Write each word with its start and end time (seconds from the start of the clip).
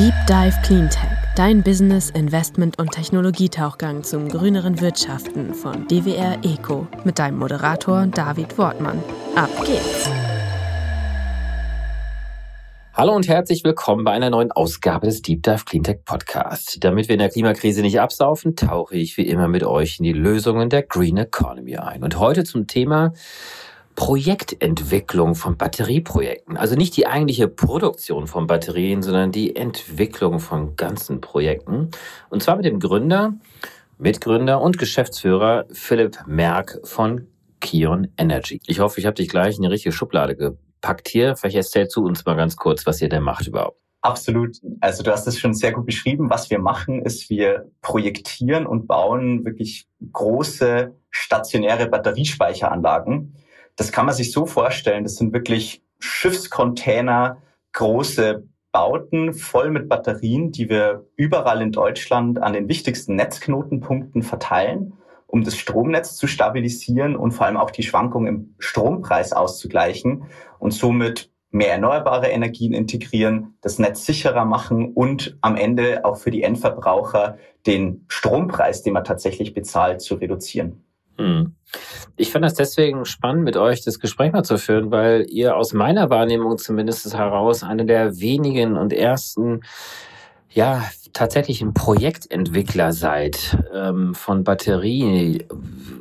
Deep 0.00 0.14
Dive 0.26 0.58
Cleantech, 0.62 1.10
dein 1.36 1.62
Business, 1.62 2.08
Investment 2.08 2.78
und 2.78 2.90
Technologietauchgang 2.90 4.02
zum 4.02 4.30
grüneren 4.30 4.80
Wirtschaften 4.80 5.52
von 5.52 5.86
DWR 5.88 6.38
Eco 6.42 6.86
mit 7.04 7.18
deinem 7.18 7.38
Moderator 7.38 8.06
David 8.06 8.56
Wortmann. 8.56 9.02
Ab 9.36 9.50
geht's! 9.66 10.08
Hallo 12.94 13.14
und 13.14 13.28
herzlich 13.28 13.62
willkommen 13.62 14.02
bei 14.04 14.12
einer 14.12 14.30
neuen 14.30 14.50
Ausgabe 14.52 15.06
des 15.06 15.20
Deep 15.20 15.42
Dive 15.42 15.66
Cleantech 15.66 16.02
Podcast. 16.06 16.78
Damit 16.80 17.08
wir 17.08 17.16
in 17.16 17.18
der 17.18 17.28
Klimakrise 17.28 17.82
nicht 17.82 18.00
absaufen, 18.00 18.56
tauche 18.56 18.96
ich 18.96 19.18
wie 19.18 19.28
immer 19.28 19.48
mit 19.48 19.64
euch 19.64 19.98
in 19.98 20.04
die 20.04 20.14
Lösungen 20.14 20.70
der 20.70 20.82
Green 20.82 21.18
Economy 21.18 21.76
ein. 21.76 22.02
Und 22.02 22.18
heute 22.18 22.44
zum 22.44 22.66
Thema 22.66 23.12
Projektentwicklung 24.00 25.34
von 25.34 25.58
Batterieprojekten. 25.58 26.56
Also 26.56 26.74
nicht 26.74 26.96
die 26.96 27.06
eigentliche 27.06 27.48
Produktion 27.48 28.26
von 28.26 28.46
Batterien, 28.46 29.02
sondern 29.02 29.30
die 29.30 29.54
Entwicklung 29.54 30.40
von 30.40 30.74
ganzen 30.74 31.20
Projekten. 31.20 31.90
Und 32.30 32.42
zwar 32.42 32.56
mit 32.56 32.64
dem 32.64 32.80
Gründer, 32.80 33.34
Mitgründer 33.98 34.62
und 34.62 34.78
Geschäftsführer 34.78 35.66
Philipp 35.70 36.16
Merck 36.26 36.80
von 36.82 37.26
Kion 37.60 38.08
Energy. 38.16 38.62
Ich 38.66 38.80
hoffe, 38.80 39.00
ich 39.00 39.06
habe 39.06 39.16
dich 39.16 39.28
gleich 39.28 39.56
in 39.56 39.62
die 39.64 39.68
richtige 39.68 39.92
Schublade 39.92 40.34
gepackt 40.34 41.06
hier. 41.06 41.36
Vielleicht 41.36 41.56
erzählst 41.56 41.94
du 41.94 42.02
uns 42.02 42.24
mal 42.24 42.36
ganz 42.36 42.56
kurz, 42.56 42.86
was 42.86 43.02
ihr 43.02 43.10
denn 43.10 43.22
macht 43.22 43.48
überhaupt. 43.48 43.78
Absolut. 44.00 44.56
Also 44.80 45.02
du 45.02 45.12
hast 45.12 45.26
es 45.26 45.38
schon 45.38 45.52
sehr 45.52 45.72
gut 45.72 45.84
beschrieben. 45.84 46.30
Was 46.30 46.48
wir 46.48 46.58
machen, 46.58 47.02
ist, 47.04 47.28
wir 47.28 47.70
projektieren 47.82 48.66
und 48.66 48.86
bauen 48.86 49.44
wirklich 49.44 49.86
große 50.10 50.94
stationäre 51.10 51.86
Batteriespeicheranlagen 51.86 53.34
das 53.80 53.92
kann 53.92 54.04
man 54.04 54.14
sich 54.14 54.30
so 54.30 54.44
vorstellen, 54.44 55.04
das 55.04 55.16
sind 55.16 55.32
wirklich 55.32 55.82
Schiffscontainer, 56.00 57.38
große 57.72 58.46
Bauten 58.72 59.32
voll 59.32 59.70
mit 59.70 59.88
Batterien, 59.88 60.52
die 60.52 60.68
wir 60.68 61.06
überall 61.16 61.62
in 61.62 61.72
Deutschland 61.72 62.42
an 62.42 62.52
den 62.52 62.68
wichtigsten 62.68 63.14
Netzknotenpunkten 63.14 64.22
verteilen, 64.22 64.92
um 65.26 65.44
das 65.44 65.56
Stromnetz 65.56 66.16
zu 66.16 66.26
stabilisieren 66.26 67.16
und 67.16 67.32
vor 67.32 67.46
allem 67.46 67.56
auch 67.56 67.70
die 67.70 67.82
Schwankungen 67.82 68.28
im 68.28 68.54
Strompreis 68.58 69.32
auszugleichen 69.32 70.24
und 70.58 70.72
somit 70.72 71.30
mehr 71.50 71.72
erneuerbare 71.72 72.28
Energien 72.28 72.74
integrieren, 72.74 73.54
das 73.62 73.78
Netz 73.78 74.04
sicherer 74.04 74.44
machen 74.44 74.92
und 74.92 75.38
am 75.40 75.56
Ende 75.56 76.04
auch 76.04 76.18
für 76.18 76.30
die 76.30 76.42
Endverbraucher 76.42 77.38
den 77.66 78.04
Strompreis, 78.08 78.82
den 78.82 78.92
man 78.92 79.04
tatsächlich 79.04 79.54
bezahlt, 79.54 80.02
zu 80.02 80.16
reduzieren. 80.16 80.84
Hm. 81.18 81.54
Ich 82.16 82.32
fand 82.32 82.44
das 82.44 82.54
deswegen 82.54 83.04
spannend, 83.04 83.44
mit 83.44 83.56
euch 83.56 83.82
das 83.82 84.00
Gespräch 84.00 84.32
mal 84.32 84.42
zu 84.42 84.58
führen, 84.58 84.90
weil 84.90 85.26
ihr 85.30 85.56
aus 85.56 85.72
meiner 85.72 86.10
Wahrnehmung 86.10 86.58
zumindest 86.58 87.16
heraus 87.16 87.62
eine 87.62 87.86
der 87.86 88.20
wenigen 88.20 88.76
und 88.76 88.92
ersten, 88.92 89.60
ja, 90.50 90.84
tatsächlichen 91.12 91.74
Projektentwickler 91.74 92.92
seid 92.92 93.56
ähm, 93.72 94.14
von 94.14 94.44
Batterie, 94.44 95.44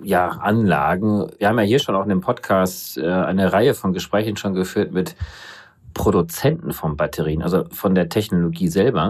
ja, 0.04 0.28
Anlagen. 0.28 1.28
Wir 1.38 1.50
haben 1.50 1.60
ja 1.60 1.66
hier 1.66 1.80
schon 1.80 1.96
auch 1.96 2.04
in 2.04 2.10
dem 2.10 2.22
Podcast 2.22 2.98
äh, 2.98 3.08
eine 3.08 3.54
Reihe 3.54 3.74
von 3.74 3.94
Gesprächen 3.94 4.38
schon 4.38 4.54
geführt 4.54 4.92
mit 4.92 5.16
Produzenten 5.94 6.74
von 6.74 6.98
Batterien, 6.98 7.42
also 7.42 7.66
von 7.72 7.96
der 7.96 8.10
Technologie 8.10 8.68
selber. 8.68 9.10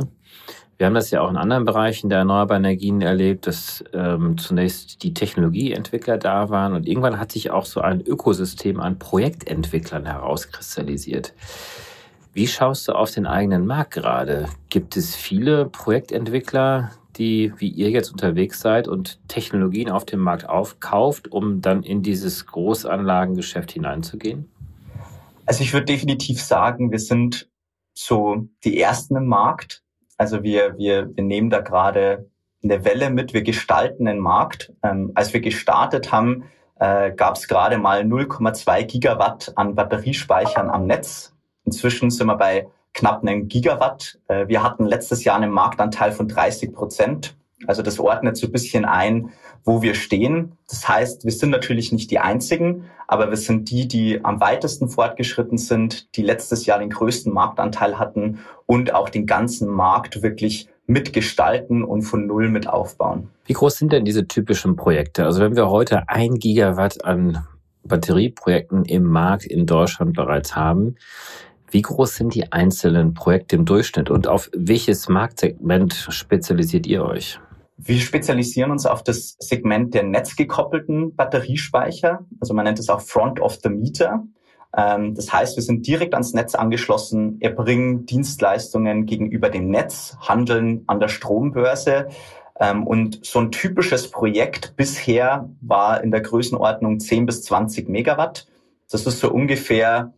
Wir 0.80 0.86
haben 0.86 0.94
das 0.94 1.12
ja 1.12 1.20
auch 1.20 1.30
in 1.30 1.36
anderen 1.36 1.66
Bereichen 1.66 2.08
der 2.08 2.20
erneuerbaren 2.20 2.64
Energien 2.64 3.02
erlebt, 3.02 3.48
dass 3.48 3.84
ähm, 3.92 4.38
zunächst 4.38 5.04
die 5.04 5.14
Technologieentwickler 5.14 6.18
da 6.18 6.50
waren 6.50 6.72
und 6.72 6.88
irgendwann 6.88 7.20
hat 7.20 7.34
sich 7.34 7.52
auch 7.52 7.66
so 7.66 7.82
ein 7.82 8.00
Ökosystem 8.00 8.80
an 8.80 8.98
Projektentwicklern 8.98 10.06
herauskristallisiert. 10.06 11.34
Wie 12.32 12.48
schaust 12.48 12.88
du 12.88 12.94
auf 12.94 13.12
den 13.12 13.28
eigenen 13.28 13.68
Markt 13.68 13.92
gerade? 13.92 14.48
Gibt 14.70 14.96
es 14.96 15.18
viele 15.18 15.66
Projektentwickler, 15.66 16.92
die 17.18 17.52
wie 17.58 17.68
ihr 17.68 17.90
jetzt 17.90 18.14
unterwegs 18.14 18.62
seid 18.62 18.88
und 18.88 19.20
Technologien 19.28 19.92
auf 19.92 20.06
dem 20.06 20.22
Markt 20.22 20.48
aufkauft, 20.48 21.30
um 21.30 21.60
dann 21.60 21.84
in 21.84 22.04
dieses 22.04 22.46
Großanlagengeschäft 22.46 23.74
hineinzugehen? 23.74 24.50
Also 25.46 25.62
ich 25.62 25.74
würde 25.74 25.88
definitiv 25.88 26.42
sagen, 26.42 26.90
wir 26.90 27.00
sind 27.00 27.50
so 27.94 28.48
die 28.64 28.80
Ersten 28.80 29.18
im 29.18 29.26
Markt. 29.26 29.84
Also 30.20 30.44
wir, 30.44 30.78
wir, 30.78 31.16
wir 31.16 31.24
nehmen 31.24 31.50
da 31.50 31.62
gerade 31.62 32.30
eine 32.62 32.84
Welle 32.84 33.10
mit, 33.10 33.34
wir 33.34 33.42
gestalten 33.42 34.04
den 34.04 34.20
Markt. 34.20 34.74
Ähm, 34.84 35.14
als 35.16 35.34
wir 35.34 35.40
gestartet 35.40 36.12
haben, 36.12 36.44
äh, 36.78 37.12
gab 37.12 37.38
es 37.38 37.48
gerade 37.48 37.78
mal 37.78 38.02
0,2 38.02 38.84
Gigawatt 38.84 39.54
an 39.56 39.76
Batteriespeichern 39.76 40.70
am 40.70 40.88
Netz. 40.88 41.34
Inzwischen 41.64 42.12
sind 42.12 42.28
wir 42.28 42.36
bei 42.36 42.68
knapp 42.94 43.22
einem 43.22 43.48
Gigawatt. 43.48 44.20
Äh, 44.28 44.50
wir 44.50 44.62
hatten 44.62 44.86
letztes 44.86 45.24
Jahr 45.24 45.38
einen 45.38 45.52
Marktanteil 45.52 46.12
von 46.12 46.28
30 46.28 46.74
Prozent. 46.74 47.38
Also 47.66 47.82
das 47.82 47.98
ordnet 47.98 48.36
so 48.36 48.48
ein 48.48 48.52
bisschen 48.52 48.84
ein, 48.84 49.30
wo 49.64 49.82
wir 49.82 49.94
stehen. 49.94 50.54
Das 50.68 50.88
heißt, 50.88 51.26
wir 51.26 51.32
sind 51.32 51.50
natürlich 51.50 51.92
nicht 51.92 52.12
die 52.12 52.20
Einzigen, 52.20 52.86
aber 53.08 53.30
wir 53.30 53.38
sind 53.38 53.70
die, 53.70 53.88
die 53.88 54.24
am 54.24 54.40
weitesten 54.40 54.90
fortgeschritten 54.90 55.58
sind, 55.58 56.16
die 56.16 56.22
letztes 56.22 56.66
Jahr 56.66 56.80
den 56.80 56.90
größten 56.90 57.34
Marktanteil 57.34 57.98
hatten 58.00 58.40
und 58.66 58.94
auch 58.94 59.10
den 59.10 59.26
ganzen 59.26 59.68
Markt 59.68 60.22
wirklich 60.22 60.70
mitgestalten 60.86 61.84
und 61.84 62.02
von 62.02 62.26
Null 62.26 62.50
mit 62.50 62.68
aufbauen. 62.68 63.30
Wie 63.46 63.54
groß 63.54 63.78
sind 63.78 63.94
denn 63.94 64.06
diese 64.06 64.28
typischen 64.28 64.76
Projekte? 64.76 65.26
Also 65.26 65.42
wenn 65.42 65.56
wir 65.56 65.70
heute 65.70 66.10
ein 66.10 66.36
Gigawatt 66.36 67.04
an 67.06 67.46
Batterieprojekten 67.84 68.86
im 68.86 69.04
Markt 69.04 69.46
in 69.46 69.66
Deutschland 69.66 70.16
bereits 70.16 70.56
haben, 70.56 70.96
wie 71.72 71.82
groß 71.84 72.16
sind 72.16 72.34
die 72.34 72.52
einzelnen 72.52 73.14
Projekte 73.14 73.56
im 73.56 73.66
Durchschnitt 73.66 74.10
und 74.10 74.28
auf 74.28 74.50
welches 74.56 75.08
Marktsegment 75.08 75.94
spezialisiert 76.10 76.88
ihr 76.88 77.06
euch? 77.06 77.40
Wir 77.82 78.02
spezialisieren 78.02 78.72
uns 78.72 78.86
auf 78.86 79.04
das 79.04 79.38
Segment 79.40 79.94
der 79.94 80.04
netzgekoppelten 80.04 81.16
Batteriespeicher. 81.16 82.26
Also 82.42 82.54
man 82.54 82.66
nennt 82.66 82.78
es 82.78 82.90
auch 82.90 83.00
Front 83.00 83.40
of 83.40 83.60
the 83.64 83.70
Meter. 83.70 84.26
Ähm, 84.76 85.16
das 85.16 85.32
heißt, 85.32 85.56
wir 85.56 85.64
sind 85.64 85.88
direkt 85.88 86.14
ans 86.14 86.34
Netz 86.34 86.56
angeschlossen, 86.56 87.40
erbringen 87.40 88.06
Dienstleistungen 88.06 89.06
gegenüber 89.06 89.50
dem 89.50 89.70
Netz, 89.70 90.18
handeln 90.20 90.84
an 90.88 91.00
der 91.00 91.08
Strombörse. 91.08 92.10
Ähm, 92.60 92.86
und 92.86 93.26
so 93.26 93.40
ein 93.40 93.50
typisches 93.50 94.12
Projekt 94.12 94.76
bisher 94.76 95.50
war 95.62 96.04
in 96.04 96.12
der 96.12 96.20
Größenordnung 96.20 97.00
10 97.00 97.26
bis 97.26 97.44
20 97.44 97.88
Megawatt. 97.88 98.46
Das 98.92 99.06
ist 99.06 99.22
so 99.22 99.32
ungefähr 99.32 100.14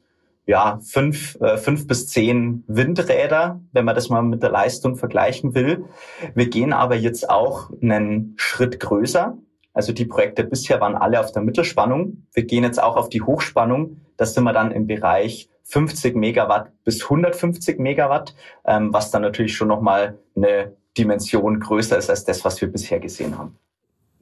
ja, 0.51 0.79
fünf, 0.83 1.39
äh, 1.39 1.55
fünf 1.55 1.87
bis 1.87 2.09
zehn 2.09 2.65
Windräder, 2.67 3.61
wenn 3.71 3.85
man 3.85 3.95
das 3.95 4.09
mal 4.09 4.21
mit 4.21 4.43
der 4.43 4.49
Leistung 4.49 4.97
vergleichen 4.97 5.55
will. 5.55 5.85
Wir 6.35 6.49
gehen 6.49 6.73
aber 6.73 6.95
jetzt 6.95 7.29
auch 7.29 7.71
einen 7.81 8.33
Schritt 8.35 8.81
größer. 8.81 9.37
Also 9.73 9.93
die 9.93 10.03
Projekte 10.03 10.43
bisher 10.43 10.81
waren 10.81 10.95
alle 10.95 11.21
auf 11.21 11.31
der 11.31 11.41
Mittelspannung. 11.41 12.27
Wir 12.33 12.43
gehen 12.43 12.65
jetzt 12.65 12.83
auch 12.83 12.97
auf 12.97 13.07
die 13.07 13.21
Hochspannung. 13.21 14.01
Da 14.17 14.25
sind 14.25 14.43
wir 14.43 14.51
dann 14.51 14.73
im 14.73 14.87
Bereich 14.87 15.49
50 15.63 16.17
Megawatt 16.17 16.73
bis 16.83 17.01
150 17.01 17.79
Megawatt, 17.79 18.35
ähm, 18.65 18.91
was 18.91 19.09
dann 19.09 19.21
natürlich 19.21 19.55
schon 19.55 19.69
nochmal 19.69 20.19
eine 20.35 20.75
Dimension 20.97 21.61
größer 21.61 21.97
ist 21.97 22.09
als 22.09 22.25
das, 22.25 22.43
was 22.43 22.59
wir 22.59 22.69
bisher 22.69 22.99
gesehen 22.99 23.37
haben. 23.37 23.57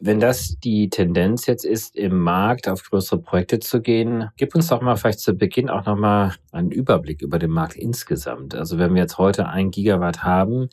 Wenn 0.01 0.21
das 0.21 0.57
die 0.59 0.89
Tendenz 0.89 1.45
jetzt 1.45 1.65
ist, 1.65 1.97
im 1.97 2.19
Markt 2.19 2.69
auf 2.69 2.83
größere 2.83 3.19
Projekte 3.19 3.59
zu 3.59 3.81
gehen, 3.81 4.29
gib 4.37 4.55
uns 4.55 4.67
doch 4.67 4.81
mal 4.81 4.95
vielleicht 4.95 5.19
zu 5.19 5.33
Beginn 5.33 5.69
auch 5.69 5.85
nochmal 5.85 6.35
einen 6.53 6.71
Überblick 6.71 7.21
über 7.21 7.37
den 7.37 7.51
Markt 7.51 7.75
insgesamt. 7.75 8.55
Also 8.55 8.77
wenn 8.77 8.93
wir 8.93 9.01
jetzt 9.01 9.17
heute 9.17 9.49
ein 9.49 9.71
Gigawatt 9.71 10.23
haben, 10.23 10.69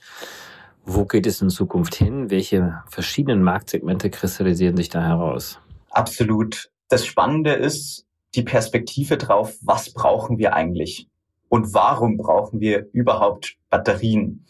wo 0.84 1.04
geht 1.06 1.26
es 1.26 1.42
in 1.42 1.50
Zukunft 1.50 1.96
hin? 1.96 2.30
Welche 2.30 2.82
verschiedenen 2.88 3.42
Marktsegmente 3.42 4.10
kristallisieren 4.10 4.76
sich 4.76 4.90
da 4.90 5.02
heraus? 5.02 5.58
Absolut. 5.90 6.70
Das 6.88 7.04
Spannende 7.04 7.52
ist 7.52 8.06
die 8.36 8.44
Perspektive 8.44 9.16
drauf, 9.16 9.56
was 9.60 9.92
brauchen 9.92 10.38
wir 10.38 10.54
eigentlich? 10.54 11.08
Und 11.48 11.74
warum 11.74 12.16
brauchen 12.16 12.60
wir 12.60 12.86
überhaupt 12.92 13.56
Batterien? 13.70 14.44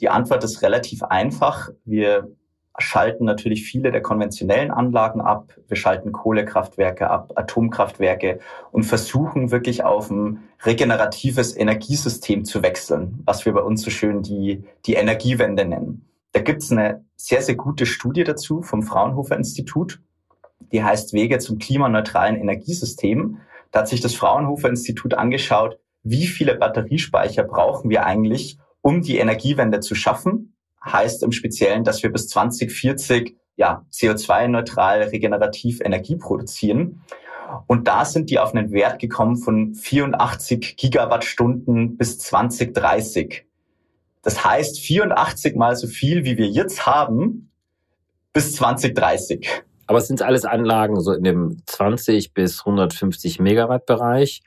Die 0.00 0.08
Antwort 0.08 0.42
ist 0.42 0.62
relativ 0.62 1.04
einfach. 1.04 1.70
Wir 1.84 2.28
schalten 2.78 3.24
natürlich 3.24 3.64
viele 3.64 3.90
der 3.90 4.02
konventionellen 4.02 4.70
Anlagen 4.70 5.20
ab. 5.20 5.54
Wir 5.68 5.76
schalten 5.76 6.12
Kohlekraftwerke 6.12 7.10
ab, 7.10 7.32
Atomkraftwerke 7.36 8.38
und 8.72 8.84
versuchen 8.84 9.50
wirklich 9.50 9.84
auf 9.84 10.10
ein 10.10 10.44
regeneratives 10.64 11.56
Energiesystem 11.56 12.44
zu 12.44 12.62
wechseln, 12.62 13.22
was 13.24 13.46
wir 13.46 13.52
bei 13.52 13.62
uns 13.62 13.82
so 13.82 13.90
schön 13.90 14.22
die, 14.22 14.64
die 14.86 14.94
Energiewende 14.94 15.64
nennen. 15.64 16.06
Da 16.32 16.40
gibt's 16.40 16.70
eine 16.70 17.04
sehr, 17.16 17.42
sehr 17.42 17.54
gute 17.54 17.86
Studie 17.86 18.24
dazu 18.24 18.62
vom 18.62 18.82
Fraunhofer 18.82 19.36
Institut. 19.36 20.00
Die 20.72 20.82
heißt 20.82 21.12
Wege 21.12 21.38
zum 21.38 21.58
klimaneutralen 21.58 22.36
Energiesystem. 22.36 23.38
Da 23.70 23.80
hat 23.80 23.88
sich 23.88 24.00
das 24.00 24.14
Fraunhofer 24.14 24.68
Institut 24.68 25.14
angeschaut, 25.14 25.78
wie 26.02 26.26
viele 26.26 26.54
Batteriespeicher 26.54 27.42
brauchen 27.42 27.90
wir 27.90 28.04
eigentlich, 28.04 28.58
um 28.80 29.02
die 29.02 29.18
Energiewende 29.18 29.80
zu 29.80 29.94
schaffen 29.94 30.55
heißt 30.86 31.22
im 31.22 31.32
Speziellen, 31.32 31.84
dass 31.84 32.02
wir 32.02 32.10
bis 32.10 32.28
2040 32.28 33.36
ja, 33.56 33.84
CO2-neutral 33.92 35.02
regenerativ 35.02 35.80
Energie 35.80 36.16
produzieren. 36.16 37.02
Und 37.66 37.88
da 37.88 38.04
sind 38.04 38.30
die 38.30 38.38
auf 38.38 38.54
einen 38.54 38.72
Wert 38.72 38.98
gekommen 38.98 39.36
von 39.36 39.74
84 39.74 40.76
Gigawattstunden 40.76 41.96
bis 41.96 42.18
2030. 42.18 43.46
Das 44.22 44.44
heißt 44.44 44.80
84 44.80 45.54
mal 45.54 45.76
so 45.76 45.86
viel, 45.86 46.24
wie 46.24 46.36
wir 46.36 46.48
jetzt 46.48 46.86
haben, 46.86 47.50
bis 48.32 48.54
2030. 48.56 49.48
Aber 49.86 49.98
es 49.98 50.08
sind 50.08 50.20
alles 50.20 50.44
Anlagen 50.44 51.00
so 51.00 51.12
in 51.12 51.22
dem 51.22 51.62
20 51.66 52.34
bis 52.34 52.60
150 52.66 53.38
Megawatt 53.38 53.86
Bereich? 53.86 54.42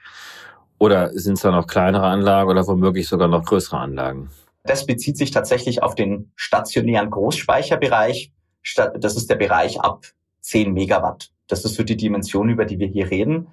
Oder 0.78 1.12
sind 1.14 1.34
es 1.34 1.42
da 1.42 1.52
noch 1.52 1.68
kleinere 1.68 2.08
Anlagen 2.08 2.50
oder 2.50 2.68
womöglich 2.68 3.08
sogar 3.08 3.28
noch 3.28 3.46
größere 3.46 3.78
Anlagen? 3.78 4.30
Das 4.64 4.86
bezieht 4.86 5.18
sich 5.18 5.32
tatsächlich 5.32 5.84
auf 5.84 5.96
den 5.96 6.32
stationären 6.36 7.10
Großspeicherbereich. 7.10 8.32
Das 8.76 9.16
ist 9.16 9.30
der 9.30 9.36
Bereich 9.36 9.80
ab 9.80 10.06
10 10.42 10.74
Megawatt. 10.74 11.32
Das 11.48 11.66
ist 11.66 11.76
so 11.76 11.84
die 11.84 11.98
Dimension, 11.98 12.50
über 12.50 12.66
die 12.66 12.80
wir 12.80 12.88
hier 12.88 13.10
reden. 13.10 13.48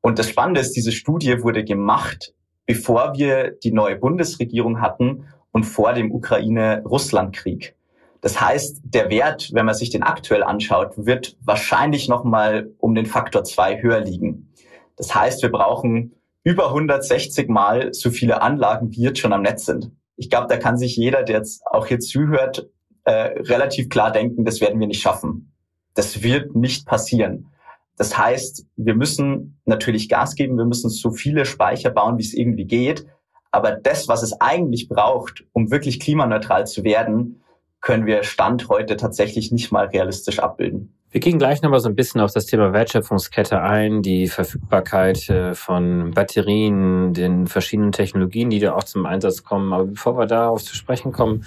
Und 0.00 0.18
das 0.18 0.28
Spannende 0.28 0.60
ist, 0.60 0.72
diese 0.72 0.92
Studie 0.92 1.42
wurde 1.42 1.64
gemacht, 1.64 2.34
bevor 2.66 3.14
wir 3.16 3.52
die 3.52 3.72
neue 3.72 3.96
Bundesregierung 3.96 4.80
hatten 4.80 5.26
und 5.52 5.64
vor 5.64 5.92
dem 5.92 6.12
Ukraine-Russland-Krieg. 6.12 7.76
Das 8.20 8.40
heißt, 8.40 8.80
der 8.84 9.10
Wert, 9.10 9.50
wenn 9.52 9.66
man 9.66 9.74
sich 9.74 9.90
den 9.90 10.02
aktuell 10.02 10.42
anschaut, 10.42 10.92
wird 10.96 11.36
wahrscheinlich 11.42 12.08
nochmal 12.08 12.70
um 12.78 12.94
den 12.94 13.06
Faktor 13.06 13.44
zwei 13.44 13.80
höher 13.80 14.00
liegen. 14.00 14.52
Das 14.96 15.14
heißt, 15.14 15.42
wir 15.42 15.50
brauchen 15.50 16.14
über 16.44 16.68
160 16.68 17.48
Mal 17.48 17.92
so 17.92 18.10
viele 18.10 18.42
Anlagen, 18.42 18.92
wie 18.92 19.02
jetzt 19.02 19.18
schon 19.18 19.32
am 19.32 19.42
Netz 19.42 19.66
sind. 19.66 19.90
Ich 20.22 20.30
glaube, 20.30 20.46
da 20.46 20.56
kann 20.56 20.78
sich 20.78 20.94
jeder, 20.94 21.24
der 21.24 21.38
jetzt 21.38 21.66
auch 21.66 21.88
hier 21.88 21.98
zuhört, 21.98 22.68
äh, 23.02 23.10
relativ 23.10 23.88
klar 23.88 24.12
denken, 24.12 24.44
das 24.44 24.60
werden 24.60 24.78
wir 24.78 24.86
nicht 24.86 25.02
schaffen. 25.02 25.52
Das 25.94 26.22
wird 26.22 26.54
nicht 26.54 26.86
passieren. 26.86 27.48
Das 27.96 28.16
heißt, 28.16 28.64
wir 28.76 28.94
müssen 28.94 29.58
natürlich 29.64 30.08
Gas 30.08 30.36
geben, 30.36 30.56
wir 30.56 30.64
müssen 30.64 30.90
so 30.90 31.10
viele 31.10 31.44
Speicher 31.44 31.90
bauen, 31.90 32.18
wie 32.18 32.22
es 32.22 32.34
irgendwie 32.34 32.66
geht. 32.66 33.04
Aber 33.50 33.72
das, 33.72 34.06
was 34.06 34.22
es 34.22 34.40
eigentlich 34.40 34.88
braucht, 34.88 35.42
um 35.52 35.72
wirklich 35.72 35.98
klimaneutral 35.98 36.68
zu 36.68 36.84
werden, 36.84 37.42
können 37.80 38.06
wir 38.06 38.22
Stand 38.22 38.68
heute 38.68 38.96
tatsächlich 38.96 39.50
nicht 39.50 39.72
mal 39.72 39.86
realistisch 39.86 40.38
abbilden. 40.38 40.94
Wir 41.12 41.20
gehen 41.20 41.38
gleich 41.38 41.60
nochmal 41.60 41.80
so 41.80 41.90
ein 41.90 41.94
bisschen 41.94 42.22
auf 42.22 42.32
das 42.32 42.46
Thema 42.46 42.72
Wertschöpfungskette 42.72 43.60
ein, 43.60 44.00
die 44.00 44.28
Verfügbarkeit 44.28 45.28
äh, 45.28 45.54
von 45.54 46.12
Batterien, 46.12 47.12
den 47.12 47.46
verschiedenen 47.46 47.92
Technologien, 47.92 48.48
die 48.48 48.60
da 48.60 48.74
auch 48.74 48.84
zum 48.84 49.04
Einsatz 49.04 49.44
kommen. 49.44 49.74
Aber 49.74 49.84
bevor 49.84 50.16
wir 50.16 50.24
darauf 50.24 50.64
zu 50.64 50.74
sprechen 50.74 51.12
kommen, 51.12 51.44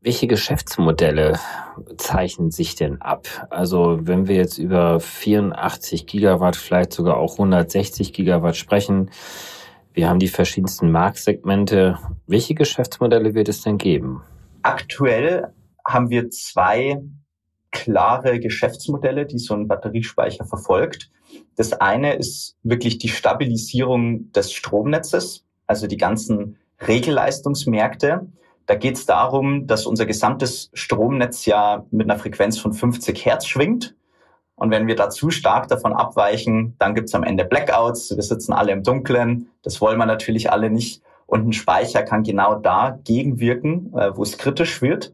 welche 0.00 0.26
Geschäftsmodelle 0.26 1.38
zeichnen 1.98 2.50
sich 2.50 2.74
denn 2.74 3.00
ab? 3.00 3.28
Also 3.48 4.00
wenn 4.02 4.26
wir 4.26 4.34
jetzt 4.34 4.58
über 4.58 4.98
84 4.98 6.06
Gigawatt, 6.06 6.56
vielleicht 6.56 6.92
sogar 6.92 7.18
auch 7.18 7.34
160 7.34 8.12
Gigawatt 8.12 8.56
sprechen, 8.56 9.12
wir 9.92 10.08
haben 10.08 10.18
die 10.18 10.26
verschiedensten 10.26 10.90
Marktsegmente. 10.90 12.00
Welche 12.26 12.56
Geschäftsmodelle 12.56 13.34
wird 13.34 13.48
es 13.48 13.62
denn 13.62 13.78
geben? 13.78 14.22
Aktuell 14.62 15.52
haben 15.86 16.10
wir 16.10 16.28
zwei 16.30 17.00
klare 17.74 18.40
Geschäftsmodelle, 18.40 19.26
die 19.26 19.38
so 19.38 19.52
ein 19.52 19.68
Batteriespeicher 19.68 20.46
verfolgt. 20.46 21.10
Das 21.56 21.72
eine 21.74 22.14
ist 22.14 22.56
wirklich 22.62 22.98
die 22.98 23.08
Stabilisierung 23.08 24.32
des 24.32 24.52
Stromnetzes, 24.52 25.44
also 25.66 25.86
die 25.86 25.96
ganzen 25.98 26.56
Regelleistungsmärkte. 26.86 28.26
Da 28.66 28.74
geht 28.76 28.94
es 28.94 29.04
darum, 29.04 29.66
dass 29.66 29.86
unser 29.86 30.06
gesamtes 30.06 30.70
Stromnetz 30.72 31.44
ja 31.44 31.84
mit 31.90 32.08
einer 32.08 32.18
Frequenz 32.18 32.58
von 32.58 32.72
50 32.72 33.26
Hertz 33.26 33.46
schwingt. 33.46 33.94
Und 34.56 34.70
wenn 34.70 34.86
wir 34.86 34.94
da 34.94 35.10
zu 35.10 35.30
stark 35.30 35.66
davon 35.66 35.92
abweichen, 35.92 36.76
dann 36.78 36.94
gibt 36.94 37.08
es 37.08 37.14
am 37.14 37.24
Ende 37.24 37.44
Blackouts. 37.44 38.14
Wir 38.14 38.22
sitzen 38.22 38.52
alle 38.52 38.72
im 38.72 38.84
Dunkeln. 38.84 39.48
Das 39.62 39.80
wollen 39.80 39.98
wir 39.98 40.06
natürlich 40.06 40.50
alle 40.52 40.70
nicht. 40.70 41.02
Und 41.26 41.48
ein 41.48 41.52
Speicher 41.52 42.04
kann 42.04 42.22
genau 42.22 42.54
da 42.54 42.98
gegenwirken, 43.02 43.92
äh, 43.96 44.16
wo 44.16 44.22
es 44.22 44.38
kritisch 44.38 44.80
wird. 44.80 45.12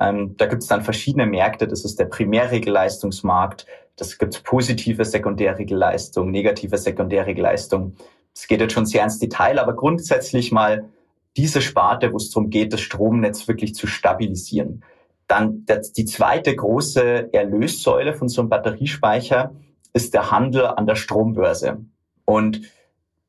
Ähm, 0.00 0.36
da 0.36 0.46
gibt 0.46 0.62
es 0.62 0.68
dann 0.68 0.82
verschiedene 0.82 1.26
Märkte. 1.26 1.66
Das 1.66 1.84
ist 1.84 1.98
der 1.98 2.06
Primärregelleistungsmarkt. 2.06 3.66
Das 3.96 4.18
gibt 4.18 4.44
positive 4.44 5.04
Sekundärregelleistung, 5.04 6.30
negative 6.30 6.78
Sekundärregelleistung. 6.78 7.96
Es 8.34 8.46
geht 8.46 8.60
jetzt 8.60 8.72
schon 8.72 8.86
sehr 8.86 9.02
ins 9.02 9.18
Detail, 9.18 9.58
aber 9.58 9.74
grundsätzlich 9.74 10.52
mal 10.52 10.88
diese 11.36 11.60
Sparte, 11.60 12.12
wo 12.12 12.16
es 12.16 12.30
darum 12.30 12.50
geht, 12.50 12.72
das 12.72 12.80
Stromnetz 12.80 13.48
wirklich 13.48 13.74
zu 13.74 13.86
stabilisieren. 13.86 14.84
Dann 15.26 15.66
die 15.96 16.04
zweite 16.04 16.54
große 16.54 17.32
Erlössäule 17.32 18.14
von 18.14 18.28
so 18.28 18.40
einem 18.40 18.50
Batteriespeicher 18.50 19.52
ist 19.92 20.14
der 20.14 20.30
Handel 20.30 20.66
an 20.66 20.86
der 20.86 20.94
Strombörse. 20.94 21.84
Und 22.24 22.62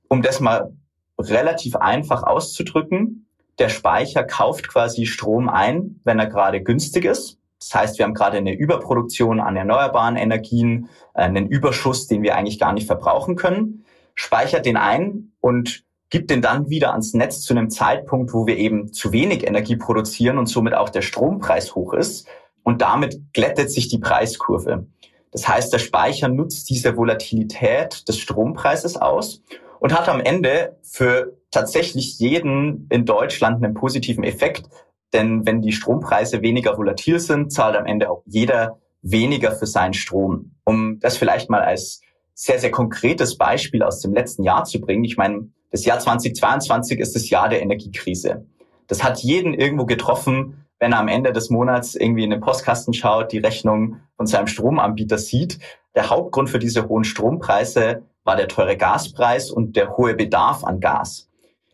um 0.08 0.22
das 0.22 0.40
mal 0.40 0.74
relativ 1.20 1.76
einfach 1.76 2.24
auszudrücken, 2.24 3.28
der 3.60 3.70
Speicher 3.70 4.24
kauft 4.24 4.68
quasi 4.68 5.06
Strom 5.06 5.50
ein, 5.50 6.00
wenn 6.04 6.20
er 6.20 6.28
gerade 6.28 6.62
günstig 6.62 7.06
ist. 7.06 7.38
Das 7.60 7.74
heißt, 7.76 7.98
wir 7.98 8.06
haben 8.06 8.14
gerade 8.14 8.38
eine 8.38 8.54
Überproduktion 8.54 9.40
an 9.40 9.58
erneuerbaren 9.58 10.16
Energien, 10.16 10.90
einen 11.14 11.48
Überschuss, 11.48 12.08
den 12.08 12.24
wir 12.24 12.36
eigentlich 12.36 12.60
gar 12.60 12.74
nicht 12.74 12.88
verbrauchen 12.88 13.36
können, 13.36 13.84
speichert 14.16 14.66
den 14.66 14.78
ein 14.78 15.34
und 15.42 15.84
gibt 16.10 16.32
den 16.32 16.42
dann 16.42 16.70
wieder 16.70 16.92
ans 16.92 17.14
Netz 17.14 17.42
zu 17.42 17.54
einem 17.54 17.70
Zeitpunkt, 17.70 18.34
wo 18.34 18.48
wir 18.48 18.58
eben 18.58 18.94
zu 18.94 19.12
wenig 19.12 19.46
Energie 19.46 19.76
produzieren 19.76 20.38
und 20.38 20.48
somit 20.48 20.74
auch 20.74 20.90
der 20.90 21.02
Strompreis 21.02 21.76
hoch 21.76 21.94
ist. 21.94 22.28
Und 22.64 22.82
damit 22.82 23.34
glättet 23.34 23.72
sich 23.72 23.90
die 23.90 24.00
Preiskurve. 24.00 24.88
Das 25.32 25.48
heißt, 25.48 25.72
der 25.72 25.80
Speicher 25.80 26.28
nutzt 26.28 26.70
diese 26.70 26.98
Volatilität 26.98 28.08
des 28.08 28.18
Strompreises 28.18 28.98
aus 28.98 29.44
und 29.80 29.94
hat 29.94 30.10
am 30.10 30.20
Ende 30.20 30.78
für 30.82 31.39
tatsächlich 31.52 32.20
jeden 32.20 32.88
in 32.90 33.06
Deutschland 33.06 33.64
einen 33.64 33.74
positiven 33.74 34.24
Effekt. 34.24 34.70
Denn 35.14 35.46
wenn 35.46 35.62
die 35.62 35.72
Strompreise 35.72 36.42
weniger 36.42 36.78
volatil 36.78 37.20
sind, 37.20 37.52
zahlt 37.52 37.76
am 37.76 37.86
Ende 37.86 38.10
auch 38.10 38.22
jeder 38.26 38.80
weniger 39.02 39.52
für 39.52 39.66
seinen 39.66 39.94
Strom. 39.94 40.52
Um 40.66 41.00
das 41.00 41.18
vielleicht 41.18 41.50
mal 41.50 41.62
als 41.62 42.02
sehr, 42.34 42.60
sehr 42.60 42.72
konkretes 42.72 43.38
Beispiel 43.38 43.84
aus 43.84 44.00
dem 44.00 44.14
letzten 44.14 44.44
Jahr 44.44 44.64
zu 44.64 44.80
bringen. 44.80 45.04
Ich 45.04 45.18
meine, 45.18 45.50
das 45.72 45.86
Jahr 45.86 46.00
2022 46.00 47.00
ist 47.00 47.16
das 47.16 47.30
Jahr 47.30 47.50
der 47.50 47.62
Energiekrise. 47.62 48.46
Das 48.88 49.04
hat 49.04 49.20
jeden 49.20 49.54
irgendwo 49.54 49.86
getroffen, 49.86 50.66
wenn 50.80 50.94
er 50.94 51.00
am 51.00 51.08
Ende 51.08 51.34
des 51.34 51.50
Monats 51.50 51.96
irgendwie 51.96 52.24
in 52.24 52.30
den 52.30 52.40
Postkasten 52.40 52.94
schaut, 52.94 53.32
die 53.32 53.40
Rechnung 53.40 53.98
von 54.16 54.26
seinem 54.26 54.48
Stromanbieter 54.48 55.18
sieht. 55.18 55.60
Der 55.96 56.10
Hauptgrund 56.10 56.50
für 56.50 56.60
diese 56.60 56.88
hohen 56.88 57.04
Strompreise 57.04 58.04
war 58.24 58.36
der 58.36 58.48
teure 58.48 58.78
Gaspreis 58.78 59.52
und 59.52 59.76
der 59.76 59.98
hohe 59.98 60.16
Bedarf 60.16 60.64
an 60.64 60.80
Gas. 60.80 61.29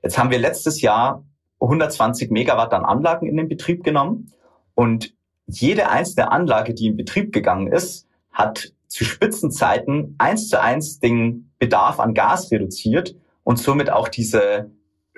Jetzt 0.05 0.19
haben 0.19 0.29
wir 0.29 0.37
letztes 0.37 0.81
Jahr 0.81 1.25
120 1.59 2.29
Megawatt 2.29 2.73
an 2.73 2.85
Anlagen 2.85 3.27
in 3.27 3.37
den 3.37 3.47
Betrieb 3.47 3.83
genommen 3.83 4.31
und 4.75 5.15
jede 5.47 5.89
einzelne 5.89 6.31
Anlage, 6.31 6.75
die 6.75 6.85
in 6.85 6.95
Betrieb 6.95 7.33
gegangen 7.33 7.71
ist, 7.71 8.07
hat 8.31 8.71
zu 8.87 9.03
Spitzenzeiten 9.03 10.13
eins 10.19 10.47
zu 10.47 10.61
eins 10.61 10.99
den 10.99 11.51
Bedarf 11.57 11.99
an 11.99 12.13
Gas 12.13 12.51
reduziert 12.51 13.15
und 13.43 13.57
somit 13.57 13.89
auch 13.89 14.07
diese 14.07 14.69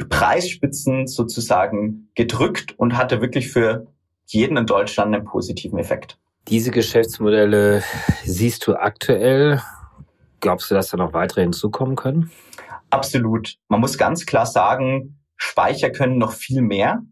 Preisspitzen 0.07 1.05
sozusagen 1.05 2.09
gedrückt 2.15 2.73
und 2.79 2.95
hatte 2.95 3.19
wirklich 3.19 3.49
für 3.51 3.87
jeden 4.25 4.55
in 4.55 4.65
Deutschland 4.65 5.13
einen 5.13 5.25
positiven 5.25 5.79
Effekt. 5.79 6.17
Diese 6.47 6.71
Geschäftsmodelle 6.71 7.83
siehst 8.23 8.65
du 8.65 8.75
aktuell. 8.75 9.61
Glaubst 10.39 10.71
du, 10.71 10.75
dass 10.75 10.91
da 10.91 10.97
noch 10.97 11.11
weitere 11.11 11.41
hinzukommen 11.41 11.97
können? 11.97 12.31
Absolut. 12.89 13.57
Man 13.67 13.79
muss 13.79 13.97
ganz 13.97 14.25
klar 14.25 14.45
sagen, 14.45 15.19
Speicher 15.35 15.89
können 15.89 16.17
noch 16.17 16.31
viel 16.31 16.61
mehr. 16.61 17.03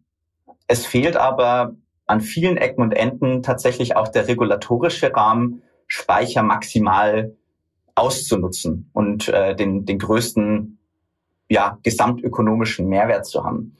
Es 0.68 0.86
fehlt 0.86 1.16
aber 1.16 1.76
an 2.08 2.22
vielen 2.22 2.58
Ecken 2.58 2.82
und 2.82 2.92
Enden 2.92 3.44
tatsächlich 3.44 3.96
auch 3.96 4.08
der 4.08 4.28
regulatorische 4.28 5.14
Rahmen, 5.16 5.62
Speicher 5.88 6.44
maximal 6.44 7.36
auszunutzen 7.94 8.90
und 8.94 9.28
äh, 9.30 9.56
den, 9.56 9.86
den 9.86 10.00
größten 10.00 10.78
ja, 11.50 11.78
gesamtökonomischen 11.84 12.88
Mehrwert 12.88 13.26
zu 13.26 13.44
haben. 13.44 13.76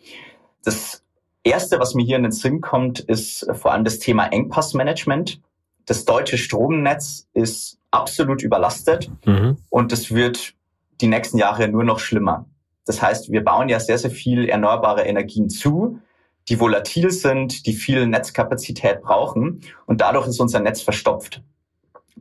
Das 0.64 1.04
Erste, 1.44 1.80
was 1.80 1.94
mir 1.94 2.04
hier 2.04 2.18
in 2.18 2.24
den 2.24 2.32
Sinn 2.32 2.62
kommt, 2.62 3.00
ist 3.00 3.48
vor 3.54 3.72
allem 3.72 3.84
das 3.84 4.00
Thema 4.00 4.26
Engpassmanagement. 4.28 5.42
Das 5.86 6.06
deutsche 6.06 6.38
Stromnetz 6.38 7.28
ist 7.34 7.78
absolut 7.92 8.42
überlastet 8.42 9.12
mhm. 9.26 9.58
und 9.70 9.92
es 9.92 10.14
wird 10.14 10.55
die 11.02 11.08
nächsten 11.08 11.38
Jahre 11.38 11.68
nur 11.68 11.84
noch 11.84 12.00
schlimmer. 12.00 12.46
Das 12.86 13.02
heißt, 13.02 13.32
wir 13.32 13.44
bauen 13.44 13.70
ja 13.70 13.80
sehr, 13.80 13.98
sehr 13.98 14.12
viel 14.12 14.48
erneuerbare 14.48 15.04
Energien 15.04 15.50
zu, 15.50 16.00
die 16.48 16.60
volatil 16.60 17.10
sind, 17.10 17.66
die 17.66 17.74
viel 17.74 18.06
Netzkapazität 18.06 19.02
brauchen 19.02 19.62
und 19.86 20.02
dadurch 20.02 20.28
ist 20.28 20.40
unser 20.40 20.60
Netz 20.60 20.82
verstopft. 20.82 21.42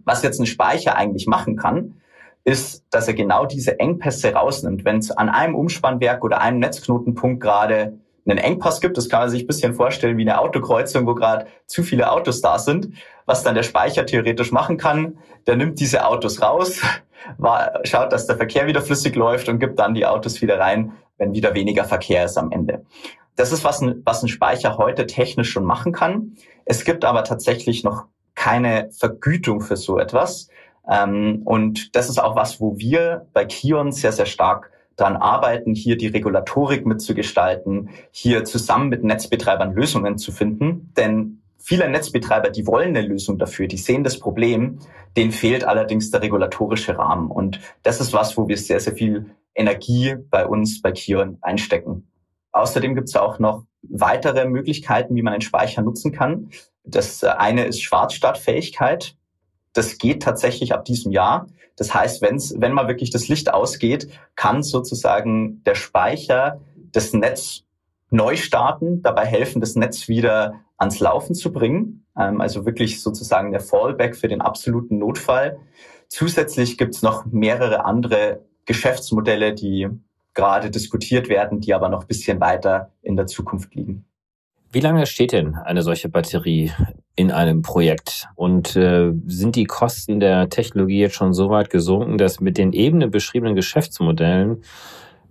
Was 0.04 0.22
jetzt 0.22 0.40
ein 0.40 0.46
Speicher 0.46 0.96
eigentlich 0.96 1.26
machen 1.26 1.56
kann, 1.56 2.00
ist, 2.44 2.84
dass 2.90 3.08
er 3.08 3.14
genau 3.14 3.46
diese 3.46 3.78
Engpässe 3.78 4.32
rausnimmt. 4.32 4.84
Wenn 4.84 4.98
es 4.98 5.10
an 5.10 5.28
einem 5.28 5.54
Umspannwerk 5.54 6.24
oder 6.24 6.40
einem 6.40 6.58
Netzknotenpunkt 6.58 7.42
gerade 7.42 7.98
einen 8.26 8.38
Engpass 8.38 8.80
gibt, 8.80 8.96
das 8.96 9.08
kann 9.08 9.20
man 9.20 9.30
sich 9.30 9.44
ein 9.44 9.46
bisschen 9.46 9.74
vorstellen 9.74 10.16
wie 10.16 10.22
eine 10.22 10.40
Autokreuzung, 10.40 11.06
wo 11.06 11.14
gerade 11.14 11.46
zu 11.66 11.82
viele 11.82 12.10
Autos 12.10 12.40
da 12.40 12.58
sind, 12.58 12.88
was 13.26 13.42
dann 13.42 13.54
der 13.54 13.62
Speicher 13.62 14.06
theoretisch 14.06 14.52
machen 14.52 14.76
kann, 14.76 15.18
der 15.46 15.56
nimmt 15.56 15.80
diese 15.80 16.06
Autos 16.06 16.40
raus, 16.40 16.80
war, 17.38 17.80
schaut, 17.84 18.12
dass 18.12 18.26
der 18.26 18.36
Verkehr 18.36 18.66
wieder 18.66 18.82
flüssig 18.82 19.16
läuft 19.16 19.48
und 19.48 19.58
gibt 19.58 19.78
dann 19.78 19.94
die 19.94 20.06
Autos 20.06 20.40
wieder 20.42 20.58
rein, 20.58 20.92
wenn 21.18 21.34
wieder 21.34 21.54
weniger 21.54 21.84
Verkehr 21.84 22.24
ist 22.24 22.36
am 22.36 22.50
Ende. 22.50 22.84
Das 23.36 23.52
ist, 23.52 23.64
was 23.64 23.80
ein, 23.80 24.02
was 24.04 24.22
ein 24.22 24.28
Speicher 24.28 24.78
heute 24.78 25.06
technisch 25.06 25.50
schon 25.50 25.64
machen 25.64 25.92
kann. 25.92 26.36
Es 26.64 26.84
gibt 26.84 27.04
aber 27.04 27.24
tatsächlich 27.24 27.84
noch 27.84 28.06
keine 28.34 28.90
Vergütung 28.92 29.60
für 29.60 29.76
so 29.76 29.98
etwas. 29.98 30.48
Ähm, 30.88 31.42
und 31.44 31.96
das 31.96 32.08
ist 32.08 32.18
auch 32.18 32.36
was, 32.36 32.60
wo 32.60 32.78
wir 32.78 33.26
bei 33.32 33.44
Kion 33.44 33.92
sehr, 33.92 34.12
sehr 34.12 34.26
stark 34.26 34.70
daran 34.96 35.16
arbeiten, 35.16 35.74
hier 35.74 35.96
die 35.96 36.06
Regulatorik 36.06 36.86
mitzugestalten, 36.86 37.90
hier 38.12 38.44
zusammen 38.44 38.88
mit 38.88 39.02
Netzbetreibern 39.02 39.74
Lösungen 39.74 40.18
zu 40.18 40.30
finden. 40.30 40.92
Denn 40.96 41.42
viele 41.64 41.88
Netzbetreiber, 41.88 42.50
die 42.50 42.66
wollen 42.66 42.90
eine 42.90 43.06
Lösung 43.06 43.38
dafür, 43.38 43.66
die 43.66 43.78
sehen 43.78 44.04
das 44.04 44.18
Problem, 44.18 44.78
denen 45.16 45.32
fehlt 45.32 45.64
allerdings 45.64 46.10
der 46.10 46.20
regulatorische 46.20 46.98
Rahmen. 46.98 47.30
Und 47.30 47.58
das 47.82 48.00
ist 48.00 48.12
was, 48.12 48.36
wo 48.36 48.48
wir 48.48 48.58
sehr, 48.58 48.80
sehr 48.80 48.94
viel 48.94 49.30
Energie 49.54 50.14
bei 50.30 50.46
uns, 50.46 50.82
bei 50.82 50.92
Kion 50.92 51.38
einstecken. 51.40 52.06
Außerdem 52.52 52.94
gibt 52.94 53.08
es 53.08 53.16
auch 53.16 53.38
noch 53.38 53.64
weitere 53.82 54.46
Möglichkeiten, 54.46 55.14
wie 55.16 55.22
man 55.22 55.32
einen 55.32 55.42
Speicher 55.42 55.82
nutzen 55.82 56.12
kann. 56.12 56.50
Das 56.84 57.24
eine 57.24 57.64
ist 57.64 57.82
Schwarzstartfähigkeit. 57.82 59.16
Das 59.72 59.98
geht 59.98 60.22
tatsächlich 60.22 60.74
ab 60.74 60.84
diesem 60.84 61.12
Jahr. 61.12 61.46
Das 61.76 61.94
heißt, 61.94 62.20
wenn's, 62.22 62.54
wenn 62.58 62.72
mal 62.72 62.88
wirklich 62.88 63.10
das 63.10 63.28
Licht 63.28 63.52
ausgeht, 63.52 64.08
kann 64.36 64.62
sozusagen 64.62 65.64
der 65.64 65.74
Speicher 65.74 66.60
das 66.92 67.12
Netz 67.12 67.64
neu 68.10 68.36
starten, 68.36 69.02
dabei 69.02 69.24
helfen, 69.24 69.60
das 69.60 69.74
Netz 69.74 70.08
wieder 70.08 70.63
ans 70.76 71.00
Laufen 71.00 71.34
zu 71.34 71.52
bringen. 71.52 72.06
Ähm, 72.18 72.40
also 72.40 72.66
wirklich 72.66 73.00
sozusagen 73.00 73.50
der 73.50 73.60
Fallback 73.60 74.16
für 74.16 74.28
den 74.28 74.40
absoluten 74.40 74.98
Notfall. 74.98 75.58
Zusätzlich 76.08 76.78
gibt 76.78 76.94
es 76.94 77.02
noch 77.02 77.26
mehrere 77.26 77.84
andere 77.84 78.44
Geschäftsmodelle, 78.66 79.54
die 79.54 79.88
gerade 80.34 80.70
diskutiert 80.70 81.28
werden, 81.28 81.60
die 81.60 81.74
aber 81.74 81.88
noch 81.88 82.02
ein 82.02 82.06
bisschen 82.08 82.40
weiter 82.40 82.92
in 83.02 83.16
der 83.16 83.26
Zukunft 83.26 83.74
liegen. 83.74 84.04
Wie 84.72 84.80
lange 84.80 85.06
steht 85.06 85.30
denn 85.30 85.54
eine 85.54 85.82
solche 85.82 86.08
Batterie 86.08 86.72
in 87.14 87.30
einem 87.30 87.62
Projekt? 87.62 88.26
Und 88.34 88.74
äh, 88.74 89.12
sind 89.26 89.54
die 89.54 89.66
Kosten 89.66 90.18
der 90.18 90.48
Technologie 90.48 90.98
jetzt 90.98 91.14
schon 91.14 91.32
so 91.32 91.48
weit 91.48 91.70
gesunken, 91.70 92.18
dass 92.18 92.40
mit 92.40 92.58
den 92.58 92.72
eben 92.72 93.08
beschriebenen 93.12 93.54
Geschäftsmodellen 93.54 94.64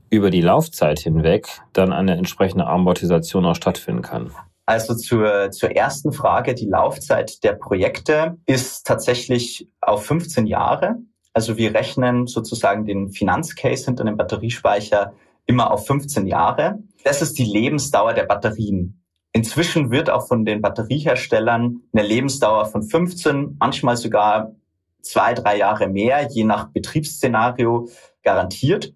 über 0.09 0.29
die 0.29 0.41
Laufzeit 0.41 0.99
hinweg 0.99 1.47
dann 1.73 1.91
eine 1.91 2.15
entsprechende 2.15 2.67
Amortisation 2.67 3.45
auch 3.45 3.55
stattfinden 3.55 4.01
kann? 4.01 4.31
Also 4.65 4.95
zur, 4.95 5.51
zur 5.51 5.71
ersten 5.75 6.13
Frage, 6.13 6.53
die 6.53 6.67
Laufzeit 6.67 7.43
der 7.43 7.53
Projekte 7.53 8.37
ist 8.45 8.87
tatsächlich 8.87 9.67
auf 9.81 10.05
15 10.05 10.45
Jahre. 10.45 10.97
Also 11.33 11.57
wir 11.57 11.73
rechnen 11.73 12.27
sozusagen 12.27 12.85
den 12.85 13.09
Finanzcase 13.09 13.85
hinter 13.85 14.05
dem 14.05 14.17
Batteriespeicher 14.17 15.13
immer 15.45 15.71
auf 15.71 15.85
15 15.87 16.27
Jahre. 16.27 16.79
Das 17.03 17.21
ist 17.21 17.37
die 17.37 17.45
Lebensdauer 17.45 18.13
der 18.13 18.23
Batterien. 18.23 19.03
Inzwischen 19.33 19.89
wird 19.91 20.09
auch 20.09 20.27
von 20.27 20.45
den 20.45 20.61
Batterieherstellern 20.61 21.81
eine 21.91 22.07
Lebensdauer 22.07 22.67
von 22.67 22.83
15, 22.83 23.57
manchmal 23.59 23.97
sogar 23.97 24.55
zwei, 25.01 25.33
drei 25.33 25.57
Jahre 25.57 25.87
mehr, 25.87 26.29
je 26.29 26.43
nach 26.43 26.69
Betriebsszenario 26.69 27.89
garantiert. 28.23 28.93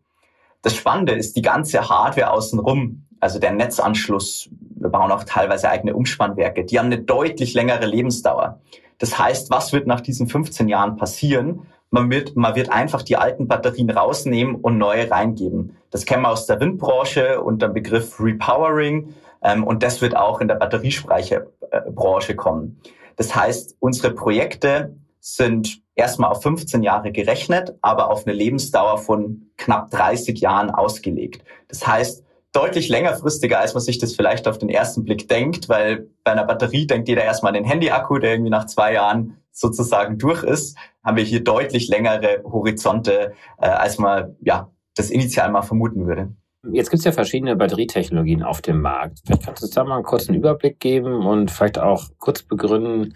Das 0.62 0.76
Spannende 0.76 1.14
ist 1.14 1.36
die 1.36 1.42
ganze 1.42 1.90
Hardware 1.90 2.32
außenrum, 2.32 3.07
also 3.28 3.40
der 3.40 3.52
Netzanschluss. 3.52 4.50
Wir 4.78 4.90
bauen 4.90 5.12
auch 5.12 5.26
teilweise 5.26 5.70
eigene 5.70 5.94
Umspannwerke. 5.94 6.64
Die 6.64 6.80
haben 6.80 6.86
eine 6.86 7.00
deutlich 7.00 7.54
längere 7.56 7.86
Lebensdauer. 7.86 8.62
Das 9.00 9.20
heißt, 9.20 9.52
was 9.52 9.74
wird 9.74 9.86
nach 9.86 10.00
diesen 10.00 10.30
15 10.30 10.70
Jahren 10.70 10.96
passieren? 10.96 11.68
Man 11.90 12.10
wird, 12.10 12.38
man 12.38 12.56
wird 12.56 12.72
einfach 12.72 13.02
die 13.02 13.18
alten 13.18 13.50
Batterien 13.50 13.90
rausnehmen 13.90 14.56
und 14.56 14.78
neue 14.78 15.12
reingeben. 15.12 15.76
Das 15.92 16.06
kennen 16.06 16.22
wir 16.22 16.30
aus 16.30 16.46
der 16.46 16.62
Windbranche 16.62 17.42
unter 17.42 17.68
dem 17.68 17.74
Begriff 17.74 18.18
Repowering. 18.18 19.14
Ähm, 19.42 19.66
und 19.66 19.84
das 19.84 20.02
wird 20.02 20.16
auch 20.16 20.40
in 20.40 20.48
der 20.48 20.56
Batteriespeicherbranche 20.56 22.38
kommen. 22.38 22.80
Das 23.18 23.36
heißt, 23.36 23.76
unsere 23.82 24.14
Projekte 24.14 24.96
sind 25.20 25.82
erstmal 25.96 26.32
auf 26.32 26.44
15 26.44 26.82
Jahre 26.82 27.12
gerechnet, 27.12 27.76
aber 27.82 28.10
auf 28.10 28.26
eine 28.26 28.34
Lebensdauer 28.34 29.00
von 29.00 29.50
knapp 29.58 29.92
30 29.92 30.40
Jahren 30.40 30.70
ausgelegt. 30.70 31.44
Das 31.68 31.86
heißt, 31.86 32.24
deutlich 32.58 32.90
längerfristiger, 32.90 33.60
als 33.60 33.76
man 33.76 33.84
sich 33.84 34.00
das 34.00 34.16
vielleicht 34.16 34.48
auf 34.48 34.58
den 34.58 34.70
ersten 34.70 35.04
Blick 35.04 35.30
denkt, 35.30 35.70
weil 35.70 36.10
bei 36.24 36.32
einer 36.32 36.44
Batterie 36.44 36.88
denkt 36.88 37.08
jeder 37.08 37.24
erstmal 37.24 37.52
an 37.52 37.62
den 37.62 37.66
Handyakku, 37.66 38.18
der 38.18 38.32
irgendwie 38.32 38.50
nach 38.50 38.66
zwei 38.66 38.94
Jahren 38.94 39.38
sozusagen 39.52 40.18
durch 40.18 40.44
ist, 40.44 40.76
haben 41.04 41.18
wir 41.18 41.24
hier 41.24 41.44
deutlich 41.44 41.88
längere 41.88 42.42
Horizonte, 42.44 43.34
äh, 43.60 43.68
als 43.68 44.00
man 44.00 44.36
ja 44.42 44.72
das 44.96 45.12
initial 45.12 45.52
mal 45.52 45.62
vermuten 45.62 46.08
würde. 46.08 46.34
Jetzt 46.72 46.90
gibt 46.90 47.00
es 47.00 47.06
ja 47.06 47.12
verschiedene 47.12 47.56
Batterietechnologien 47.56 48.42
auf 48.42 48.62
dem 48.62 48.82
Markt. 48.82 49.20
Vielleicht 49.26 49.46
kannst 49.46 49.62
du 49.62 49.68
da 49.68 49.84
mal 49.84 49.96
einen 49.96 50.04
kurzen 50.04 50.34
Überblick 50.34 50.80
geben 50.80 51.26
und 51.26 51.52
vielleicht 51.52 51.78
auch 51.78 52.06
kurz 52.18 52.42
begründen, 52.42 53.16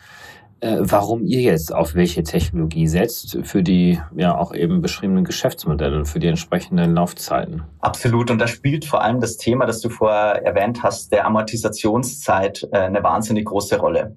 äh, 0.62 0.78
warum 0.80 1.26
ihr 1.26 1.42
jetzt 1.42 1.74
auf 1.74 1.96
welche 1.96 2.24
Technologie 2.24 2.88
setzt 2.88 3.40
für 3.44 3.64
die 3.64 4.00
ja 4.16 4.38
auch 4.38 4.54
eben 4.54 4.82
beschriebenen 4.82 5.26
Geschäftsmodelle 5.26 5.98
und 5.98 6.06
für 6.06 6.20
die 6.20 6.28
entsprechenden 6.28 6.94
Laufzeiten. 6.94 7.64
Absolut. 7.80 8.30
Und 8.30 8.40
da 8.40 8.48
spielt 8.48 8.86
vor 8.86 9.02
allem 9.02 9.20
das 9.20 9.38
Thema, 9.38 9.66
das 9.66 9.82
du 9.82 9.90
vorher 9.90 10.46
erwähnt 10.46 10.84
hast, 10.84 11.12
der 11.12 11.26
Amortisationszeit 11.26 12.70
äh, 12.72 12.78
eine 12.78 13.04
wahnsinnig 13.04 13.46
große 13.46 13.80
Rolle. 13.80 14.16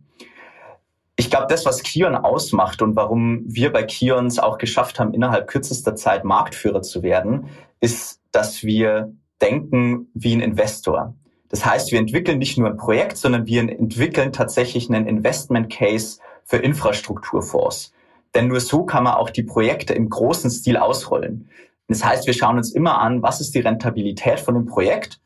Ich 1.16 1.30
glaube, 1.30 1.46
das, 1.48 1.64
was 1.64 1.82
Kion 1.82 2.14
ausmacht 2.14 2.82
und 2.82 2.94
warum 2.94 3.44
wir 3.46 3.72
bei 3.72 3.84
Kions 3.84 4.38
auch 4.38 4.58
geschafft 4.58 5.00
haben, 5.00 5.14
innerhalb 5.14 5.46
kürzester 5.46 5.94
Zeit 5.96 6.24
Marktführer 6.24 6.82
zu 6.82 7.02
werden, 7.02 7.46
ist, 7.80 8.20
dass 8.32 8.64
wir 8.64 9.14
denken 9.40 10.08
wie 10.12 10.34
ein 10.34 10.40
Investor. 10.40 11.14
Das 11.48 11.64
heißt, 11.64 11.92
wir 11.92 12.00
entwickeln 12.00 12.38
nicht 12.38 12.58
nur 12.58 12.68
ein 12.68 12.76
Projekt, 12.76 13.16
sondern 13.16 13.46
wir 13.46 13.62
entwickeln 13.62 14.32
tatsächlich 14.32 14.90
einen 14.90 15.06
Investment 15.06 15.70
Case 15.70 16.18
für 16.44 16.58
Infrastrukturfonds. 16.58 17.92
Denn 18.34 18.48
nur 18.48 18.60
so 18.60 18.84
kann 18.84 19.04
man 19.04 19.14
auch 19.14 19.30
die 19.30 19.42
Projekte 19.42 19.94
im 19.94 20.08
großen 20.08 20.50
Stil 20.50 20.76
ausrollen. 20.76 21.48
Das 21.88 22.04
heißt, 22.04 22.26
wir 22.26 22.34
schauen 22.34 22.56
uns 22.56 22.72
immer 22.72 22.98
an, 22.98 23.22
was 23.22 23.40
ist 23.40 23.54
die 23.54 23.60
Rentabilität 23.60 24.40
von 24.40 24.54
dem 24.54 24.66
Projekt 24.66 25.20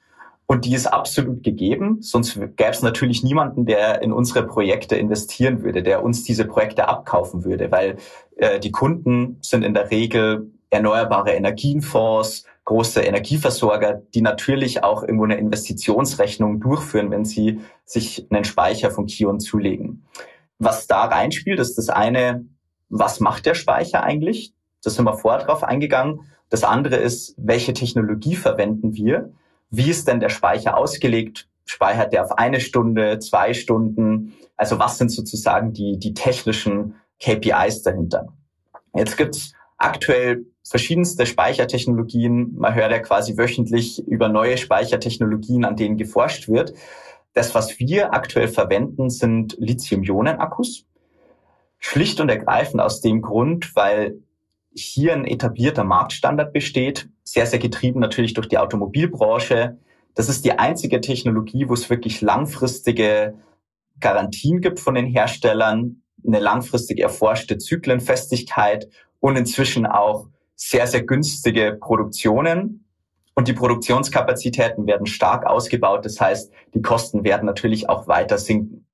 und 0.47 0.65
die 0.65 0.75
ist 0.75 0.87
absolut 0.87 1.43
gegeben. 1.43 1.99
Sonst 2.01 2.35
gäbe 2.35 2.71
es 2.71 2.83
natürlich 2.83 3.23
niemanden, 3.23 3.67
der 3.67 4.03
in 4.03 4.13
unsere 4.13 4.47
Projekte 4.47 4.97
investieren 4.97 5.63
würde, 5.63 5.83
der 5.83 6.03
uns 6.03 6.25
diese 6.25 6.47
Projekte 6.47 6.89
abkaufen 6.89 7.45
würde, 7.45 7.71
weil 7.71 7.97
äh, 8.37 8.59
die 8.59 8.73
Kunden 8.73 9.37
sind 9.43 9.63
in 9.63 9.75
der 9.75 9.91
Regel 9.91 10.51
erneuerbare 10.71 11.33
Energienfonds, 11.33 12.45
große 12.65 13.01
Energieversorger, 13.01 14.03
die 14.15 14.21
natürlich 14.21 14.85
auch 14.85 15.03
irgendwo 15.03 15.25
eine 15.25 15.39
Investitionsrechnung 15.39 16.61
durchführen, 16.61 17.11
wenn 17.11 17.25
sie 17.25 17.61
sich 17.85 18.27
einen 18.31 18.45
Speicher 18.45 18.91
von 18.91 19.07
Kion 19.07 19.41
zulegen. 19.41 20.05
Was 20.59 20.87
da 20.87 21.05
reinspielt, 21.05 21.61
ist 21.61 21.77
das 21.79 21.89
eine, 21.89 22.45
was 22.89 23.21
macht 23.21 23.47
der 23.47 23.55
Speicher 23.55 24.03
eigentlich? 24.03 24.53
Das 24.83 24.95
sind 24.95 25.05
wir 25.05 25.17
vorher 25.17 25.45
drauf 25.45 25.63
eingegangen. 25.63 26.21
Das 26.51 26.65
andere 26.65 26.97
ist, 26.97 27.35
welche 27.37 27.75
Technologie 27.75 28.37
verwenden 28.37 28.95
wir? 28.95 29.33
Wie 29.71 29.91
ist 29.91 30.09
denn 30.09 30.21
der 30.21 30.31
Speicher 30.31 30.77
ausgelegt? 30.77 31.49
Speichert 31.67 32.13
der 32.13 32.25
auf 32.25 32.39
eine 32.39 32.61
Stunde, 32.61 33.19
zwei 33.19 33.53
Stunden? 33.53 34.35
Also 34.57 34.79
was 34.79 34.99
sind 34.99 35.11
sozusagen 35.11 35.75
die, 35.75 35.99
die 35.99 36.15
technischen 36.15 36.95
KPIs 37.21 37.83
dahinter? 37.83 38.29
Jetzt 38.95 39.19
gibt's 39.19 39.53
aktuell 39.77 40.47
verschiedenste 40.65 41.27
Speichertechnologien. 41.27 42.55
Man 42.57 42.75
hört 42.75 42.91
ja 42.91 42.99
quasi 42.99 43.37
wöchentlich 43.37 44.07
über 44.07 44.29
neue 44.29 44.57
Speichertechnologien, 44.57 45.65
an 45.65 45.77
denen 45.77 45.97
geforscht 45.97 46.49
wird. 46.49 46.75
Das, 47.39 47.55
was 47.55 47.79
wir 47.79 48.15
aktuell 48.15 48.49
verwenden, 48.49 49.11
sind 49.11 49.55
Lithium-Ionen-Akkus. 49.61 50.87
Schlicht 51.79 52.21
und 52.21 52.31
ergreifend 52.31 52.83
aus 52.83 53.01
dem 53.01 53.23
Grund, 53.23 53.77
weil 53.77 54.19
hier 54.75 55.13
ein 55.13 55.25
etablierter 55.25 55.85
Marktstandard 55.85 56.53
besteht, 56.53 57.09
sehr, 57.23 57.47
sehr 57.47 57.61
getrieben 57.61 58.01
natürlich 58.01 58.35
durch 58.35 58.49
die 58.49 58.59
Automobilbranche. 58.59 59.79
Das 60.17 60.29
ist 60.29 60.45
die 60.45 60.59
einzige 60.59 61.01
Technologie, 61.01 61.69
wo 61.69 61.75
es 61.75 61.89
wirklich 61.89 62.21
langfristige 62.23 63.35
Garantien 64.01 64.61
gibt 64.61 64.81
von 64.81 64.97
den 64.97 65.07
Herstellern, 65.07 66.03
eine 66.27 66.41
langfristig 66.41 66.99
erforschte 66.99 67.57
Zyklenfestigkeit 67.57 68.89
und 69.21 69.37
inzwischen 69.37 69.87
auch 69.87 70.27
sehr, 70.57 70.89
sehr 70.89 71.05
günstige 71.05 71.79
Produktionen. 71.81 72.85
Und 73.39 73.47
die 73.47 73.53
Produktionskapazitäten 73.53 74.89
werden 74.89 75.07
stark 75.07 75.47
ausgebaut. 75.47 76.05
Das 76.05 76.21
heißt, 76.21 76.51
die 76.75 76.83
Kosten 76.83 77.23
werden 77.23 77.47
natürlich 77.47 77.89
auch 77.89 78.09
weiter 78.09 78.37
sinken. 78.37 78.85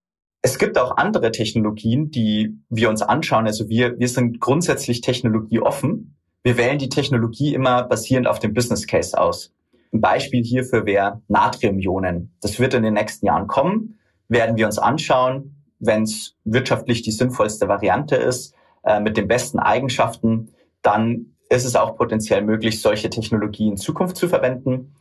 Es 0.42 0.58
gibt 0.58 0.76
auch 0.76 0.98
andere 0.98 1.32
Technologien, 1.32 2.10
die 2.10 2.58
wir 2.68 2.90
uns 2.90 3.00
anschauen. 3.00 3.46
Also 3.46 3.70
wir, 3.70 3.98
wir 3.98 4.08
sind 4.08 4.40
grundsätzlich 4.40 5.00
technologieoffen. 5.00 6.18
Wir 6.42 6.58
wählen 6.58 6.76
die 6.76 6.90
Technologie 6.90 7.54
immer 7.54 7.84
basierend 7.84 8.26
auf 8.26 8.38
dem 8.38 8.52
Business 8.52 8.86
Case 8.86 9.18
aus. 9.18 9.50
Ein 9.94 10.02
Beispiel 10.02 10.44
hierfür 10.44 10.84
wäre 10.84 11.22
Natriumionen. 11.28 12.36
Das 12.42 12.60
wird 12.60 12.74
in 12.74 12.82
den 12.82 12.92
nächsten 12.92 13.24
Jahren 13.24 13.46
kommen, 13.46 13.98
werden 14.28 14.58
wir 14.58 14.66
uns 14.66 14.78
anschauen. 14.78 15.64
Wenn 15.78 16.02
es 16.02 16.36
wirtschaftlich 16.44 17.00
die 17.00 17.12
sinnvollste 17.12 17.66
Variante 17.66 18.16
ist, 18.16 18.54
äh, 18.82 19.00
mit 19.00 19.16
den 19.16 19.26
besten 19.26 19.58
Eigenschaften, 19.58 20.50
dann 20.82 21.33
ist 21.48 21.64
es 21.64 21.76
auch 21.76 21.96
potenziell 21.96 22.42
möglich, 22.42 22.80
solche 22.80 23.10
Technologien 23.10 23.72
in 23.72 23.76
Zukunft 23.76 24.16
zu 24.16 24.28
verwenden. 24.28 24.94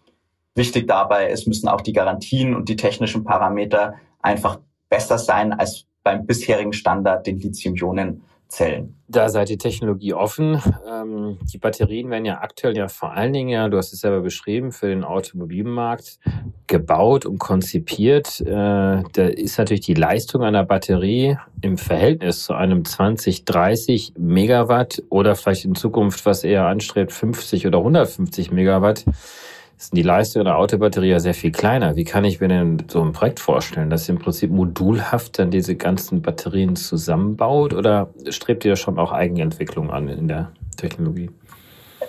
Wichtig 0.55 0.87
dabei, 0.87 1.29
es 1.29 1.47
müssen 1.47 1.67
auch 1.67 1.81
die 1.81 1.93
Garantien 1.93 2.55
und 2.55 2.69
die 2.69 2.75
technischen 2.75 3.23
Parameter 3.23 3.95
einfach 4.21 4.59
besser 4.89 5.17
sein 5.17 5.53
als 5.53 5.85
beim 6.03 6.25
bisherigen 6.25 6.73
Standard, 6.73 7.25
den 7.25 7.39
Lithium-Ionen 7.39 8.23
Zellen. 8.53 8.95
Da 9.07 9.29
seid 9.29 9.49
ihr 9.49 9.57
Technologie 9.57 10.13
offen. 10.13 10.61
Ähm, 10.87 11.39
die 11.51 11.57
Batterien 11.57 12.11
werden 12.11 12.25
ja 12.25 12.41
aktuell 12.41 12.77
ja 12.77 12.87
vor 12.87 13.13
allen 13.13 13.33
Dingen, 13.33 13.49
ja, 13.49 13.67
du 13.67 13.77
hast 13.77 13.93
es 13.93 14.01
selber 14.01 14.21
beschrieben, 14.21 14.71
für 14.71 14.87
den 14.87 15.03
Automobilmarkt 15.03 16.19
gebaut 16.67 17.25
und 17.25 17.39
konzipiert. 17.39 18.41
Äh, 18.41 18.45
da 18.45 19.25
ist 19.25 19.57
natürlich 19.57 19.85
die 19.85 19.95
Leistung 19.95 20.43
einer 20.43 20.63
Batterie 20.63 21.37
im 21.61 21.77
Verhältnis 21.77 22.43
zu 22.43 22.53
einem 22.53 22.85
20, 22.85 23.45
30 23.45 24.13
Megawatt 24.17 25.01
oder 25.09 25.35
vielleicht 25.35 25.65
in 25.65 25.73
Zukunft, 25.73 26.25
was 26.25 26.43
eher 26.43 26.67
anstrebt, 26.67 27.11
50 27.11 27.65
oder 27.65 27.79
150 27.79 28.51
Megawatt 28.51 29.05
ist 29.83 29.97
die 29.97 30.01
Leistung 30.01 30.45
der 30.45 30.57
Autobatterie 30.57 31.09
ja 31.09 31.19
sehr 31.19 31.33
viel 31.33 31.51
kleiner. 31.51 31.97
Wie 31.97 32.05
kann 32.05 32.23
ich 32.23 32.39
mir 32.39 32.47
denn 32.47 32.83
so 32.89 33.01
ein 33.01 33.11
Projekt 33.11 33.41
vorstellen, 33.41 33.89
dass 33.89 34.07
ihr 34.07 34.15
im 34.15 34.21
Prinzip 34.21 34.49
modulhaft 34.49 35.37
dann 35.39 35.51
diese 35.51 35.75
ganzen 35.75 36.21
Batterien 36.21 36.77
zusammenbaut 36.77 37.73
oder 37.73 38.13
strebt 38.29 38.63
ihr 38.63 38.77
schon 38.77 38.97
auch 38.97 39.11
Eigenentwicklung 39.11 39.91
an 39.91 40.07
in 40.07 40.29
der 40.29 40.53
Technologie? 40.77 41.29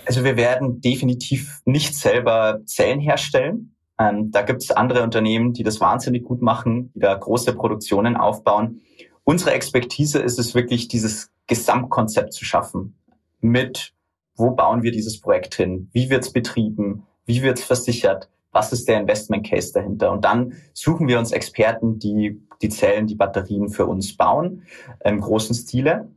Also 0.06 0.22
wir 0.22 0.36
werden 0.36 0.80
definitiv 0.80 1.62
nicht 1.64 1.96
selber 1.96 2.60
Zellen 2.64 3.00
herstellen. 3.00 3.74
Ähm, 3.98 4.30
da 4.30 4.42
gibt 4.42 4.62
es 4.62 4.70
andere 4.70 5.02
Unternehmen, 5.02 5.52
die 5.52 5.64
das 5.64 5.80
wahnsinnig 5.80 6.22
gut 6.22 6.42
machen, 6.42 6.92
die 6.94 7.00
da 7.00 7.14
große 7.14 7.54
Produktionen 7.54 8.16
aufbauen. 8.16 8.82
Unsere 9.24 9.52
Expertise 9.52 10.20
ist 10.20 10.38
es 10.38 10.54
wirklich, 10.54 10.86
dieses 10.86 11.32
Gesamtkonzept 11.48 12.34
zu 12.34 12.44
schaffen. 12.44 12.94
Mit, 13.40 13.94
wo 14.36 14.52
bauen 14.52 14.82
wir 14.84 14.92
dieses 14.92 15.20
Projekt 15.20 15.56
hin? 15.56 15.88
Wie 15.92 16.08
wird 16.08 16.24
es 16.24 16.32
betrieben? 16.32 17.04
Wie 17.26 17.42
wird 17.42 17.58
es 17.58 17.64
versichert, 17.64 18.28
was 18.52 18.72
ist 18.72 18.88
der 18.88 19.00
Investment 19.00 19.48
Case 19.48 19.72
dahinter. 19.72 20.12
Und 20.12 20.24
dann 20.24 20.54
suchen 20.72 21.08
wir 21.08 21.18
uns 21.18 21.32
Experten, 21.32 21.98
die 21.98 22.40
die 22.62 22.68
Zellen, 22.68 23.06
die 23.06 23.14
Batterien 23.14 23.68
für 23.68 23.86
uns 23.86 24.16
bauen, 24.16 24.62
im 25.04 25.20
großen 25.20 25.54
Stile. 25.54 26.08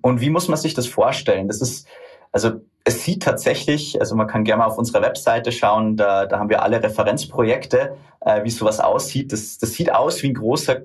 Und 0.00 0.20
wie 0.20 0.30
muss 0.30 0.48
man 0.48 0.56
sich 0.56 0.74
das 0.74 0.86
vorstellen? 0.86 1.48
Das 1.48 1.60
ist, 1.60 1.86
also 2.32 2.52
es 2.84 3.04
sieht 3.04 3.22
tatsächlich, 3.22 4.00
also 4.00 4.14
man 4.14 4.26
kann 4.26 4.44
gerne 4.44 4.60
mal 4.60 4.66
auf 4.66 4.78
unserer 4.78 5.02
Webseite 5.02 5.52
schauen, 5.52 5.96
da, 5.96 6.26
da 6.26 6.38
haben 6.38 6.48
wir 6.48 6.62
alle 6.62 6.82
Referenzprojekte, 6.82 7.96
äh, 8.20 8.44
wie 8.44 8.50
sowas 8.50 8.80
aussieht. 8.80 9.32
Das, 9.32 9.58
das 9.58 9.72
sieht 9.72 9.92
aus 9.92 10.22
wie 10.22 10.28
ein 10.28 10.34
großer 10.34 10.82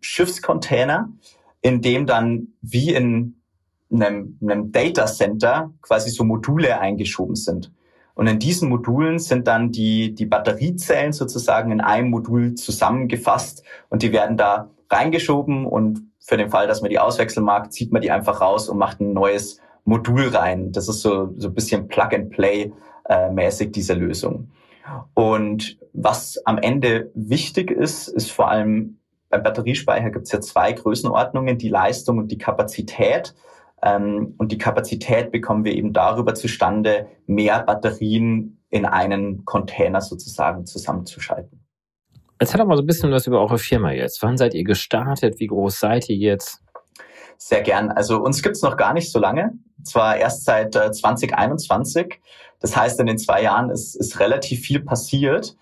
Schiffscontainer, 0.00 1.10
in 1.60 1.82
dem 1.82 2.06
dann 2.06 2.48
wie 2.62 2.94
in 2.94 3.36
einem, 3.92 4.38
einem 4.40 4.72
Data 4.72 5.06
Center 5.06 5.72
quasi 5.82 6.10
so 6.10 6.24
Module 6.24 6.78
eingeschoben 6.80 7.34
sind. 7.34 7.72
Und 8.14 8.26
in 8.26 8.38
diesen 8.38 8.68
Modulen 8.68 9.18
sind 9.18 9.46
dann 9.46 9.72
die, 9.72 10.14
die 10.14 10.26
Batteriezellen 10.26 11.12
sozusagen 11.12 11.72
in 11.72 11.80
einem 11.80 12.10
Modul 12.10 12.54
zusammengefasst 12.54 13.64
und 13.88 14.02
die 14.02 14.12
werden 14.12 14.36
da 14.36 14.70
reingeschoben 14.90 15.66
und 15.66 16.02
für 16.18 16.36
den 16.36 16.50
Fall, 16.50 16.66
dass 16.66 16.82
man 16.82 16.90
die 16.90 16.98
auswechseln 16.98 17.44
mag, 17.44 17.72
zieht 17.72 17.92
man 17.92 18.02
die 18.02 18.10
einfach 18.10 18.40
raus 18.40 18.68
und 18.68 18.78
macht 18.78 19.00
ein 19.00 19.12
neues 19.12 19.60
Modul 19.84 20.28
rein. 20.28 20.72
Das 20.72 20.88
ist 20.88 21.00
so, 21.00 21.32
so 21.36 21.48
ein 21.48 21.54
bisschen 21.54 21.88
Plug-and-Play 21.88 22.72
äh, 23.06 23.66
diese 23.68 23.94
Lösung. 23.94 24.50
Und 25.14 25.78
was 25.92 26.40
am 26.44 26.58
Ende 26.58 27.10
wichtig 27.14 27.70
ist, 27.70 28.08
ist 28.08 28.30
vor 28.30 28.50
allem 28.50 28.98
beim 29.28 29.44
Batteriespeicher 29.44 30.10
gibt 30.10 30.26
es 30.26 30.32
ja 30.32 30.40
zwei 30.40 30.72
Größenordnungen, 30.72 31.56
die 31.56 31.68
Leistung 31.68 32.18
und 32.18 32.32
die 32.32 32.38
Kapazität. 32.38 33.34
Ähm, 33.82 34.34
und 34.38 34.52
die 34.52 34.58
Kapazität 34.58 35.32
bekommen 35.32 35.64
wir 35.64 35.74
eben 35.74 35.92
darüber 35.92 36.34
zustande, 36.34 37.06
mehr 37.26 37.62
Batterien 37.62 38.58
in 38.70 38.86
einen 38.86 39.44
Container 39.44 40.00
sozusagen 40.00 40.66
zusammenzuschalten. 40.66 41.60
Erzähl 42.38 42.58
doch 42.58 42.66
mal 42.66 42.76
so 42.76 42.82
ein 42.82 42.86
bisschen 42.86 43.10
was 43.10 43.26
über 43.26 43.40
eure 43.40 43.58
Firma 43.58 43.92
jetzt. 43.92 44.22
Wann 44.22 44.38
seid 44.38 44.54
ihr 44.54 44.64
gestartet? 44.64 45.40
Wie 45.40 45.46
groß 45.46 45.78
seid 45.78 46.08
ihr 46.08 46.16
jetzt? 46.16 46.62
Sehr 47.36 47.62
gern. 47.62 47.90
Also 47.90 48.22
uns 48.22 48.42
gibt's 48.42 48.62
noch 48.62 48.76
gar 48.76 48.92
nicht 48.92 49.10
so 49.12 49.18
lange. 49.18 49.52
Zwar 49.82 50.16
erst 50.16 50.44
seit 50.44 50.74
2021. 50.74 51.96
Äh, 51.96 52.08
das 52.60 52.76
heißt, 52.76 53.00
in 53.00 53.06
den 53.06 53.18
zwei 53.18 53.42
Jahren 53.42 53.70
ist, 53.70 53.94
ist 53.94 54.20
relativ 54.20 54.60
viel 54.60 54.80
passiert. 54.80 55.56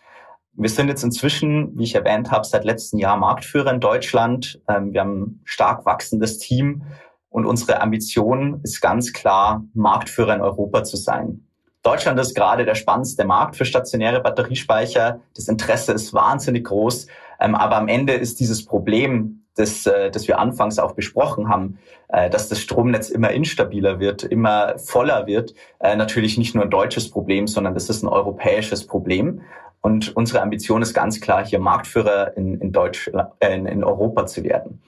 Wir 0.55 0.69
sind 0.69 0.89
jetzt 0.89 1.05
inzwischen, 1.05 1.79
wie 1.79 1.85
ich 1.85 1.95
erwähnt 1.95 2.33
habe, 2.33 2.45
seit 2.45 2.65
letztem 2.65 2.99
Jahr 2.99 3.17
Marktführer 3.17 3.73
in 3.73 3.81
Deutschland. 3.81 4.61
Ähm, 4.69 4.93
wir 4.93 5.01
haben 5.01 5.23
ein 5.23 5.41
stark 5.45 5.87
wachsendes 5.87 6.39
Team 6.39 6.83
und 7.31 7.47
unsere 7.47 7.81
Ambition 7.81 8.61
ist 8.63 8.81
ganz 8.81 9.13
klar, 9.13 9.65
Marktführer 9.75 10.35
in 10.35 10.41
Europa 10.41 10.85
zu 10.85 10.97
sein. 10.97 11.45
Deutschland 11.83 12.19
ist 12.19 12.35
gerade 12.35 12.65
der 12.65 12.75
spannendste 12.75 13.25
Markt 13.25 13.57
für 13.57 13.65
stationäre 13.65 14.21
Batteriespeicher. 14.21 15.21
Das 15.35 15.49
Interesse 15.49 15.93
ist 15.93 16.13
wahnsinnig 16.13 16.65
groß. 16.65 17.07
Ähm, 17.41 17.55
aber 17.55 17.77
am 17.77 17.89
Ende 17.89 18.15
ist 18.15 18.41
dieses 18.41 18.65
Problem, 18.65 19.45
das, 19.55 19.87
äh, 19.87 20.11
das 20.11 20.27
wir 20.27 20.39
anfangs 20.39 20.79
auch 20.79 20.93
besprochen 20.93 21.49
haben, 21.49 21.79
äh, 22.09 22.31
dass 22.31 22.49
das 22.49 22.61
Stromnetz 22.61 23.11
immer 23.11 23.31
instabiler 23.31 24.01
wird, 24.01 24.25
immer 24.25 24.79
voller 24.79 25.27
wird, 25.27 25.55
äh, 25.81 25.97
natürlich 25.97 26.37
nicht 26.39 26.55
nur 26.55 26.65
ein 26.65 26.71
deutsches 26.71 27.11
Problem, 27.11 27.47
sondern 27.47 27.75
das 27.75 27.89
ist 27.89 28.03
ein 28.03 28.09
europäisches 28.09 28.87
Problem. 28.87 29.43
Und 29.81 30.17
unsere 30.17 30.43
Ambition 30.43 30.83
ist 30.83 30.95
ganz 30.95 31.21
klar, 31.21 31.47
hier 31.47 31.61
Marktführer 31.61 32.37
in, 32.37 32.61
in, 32.61 32.73
Deutschland, 32.73 33.31
in, 33.41 33.67
in 33.67 33.85
Europa 33.85 34.27
zu 34.27 34.43
werden. 34.43 34.83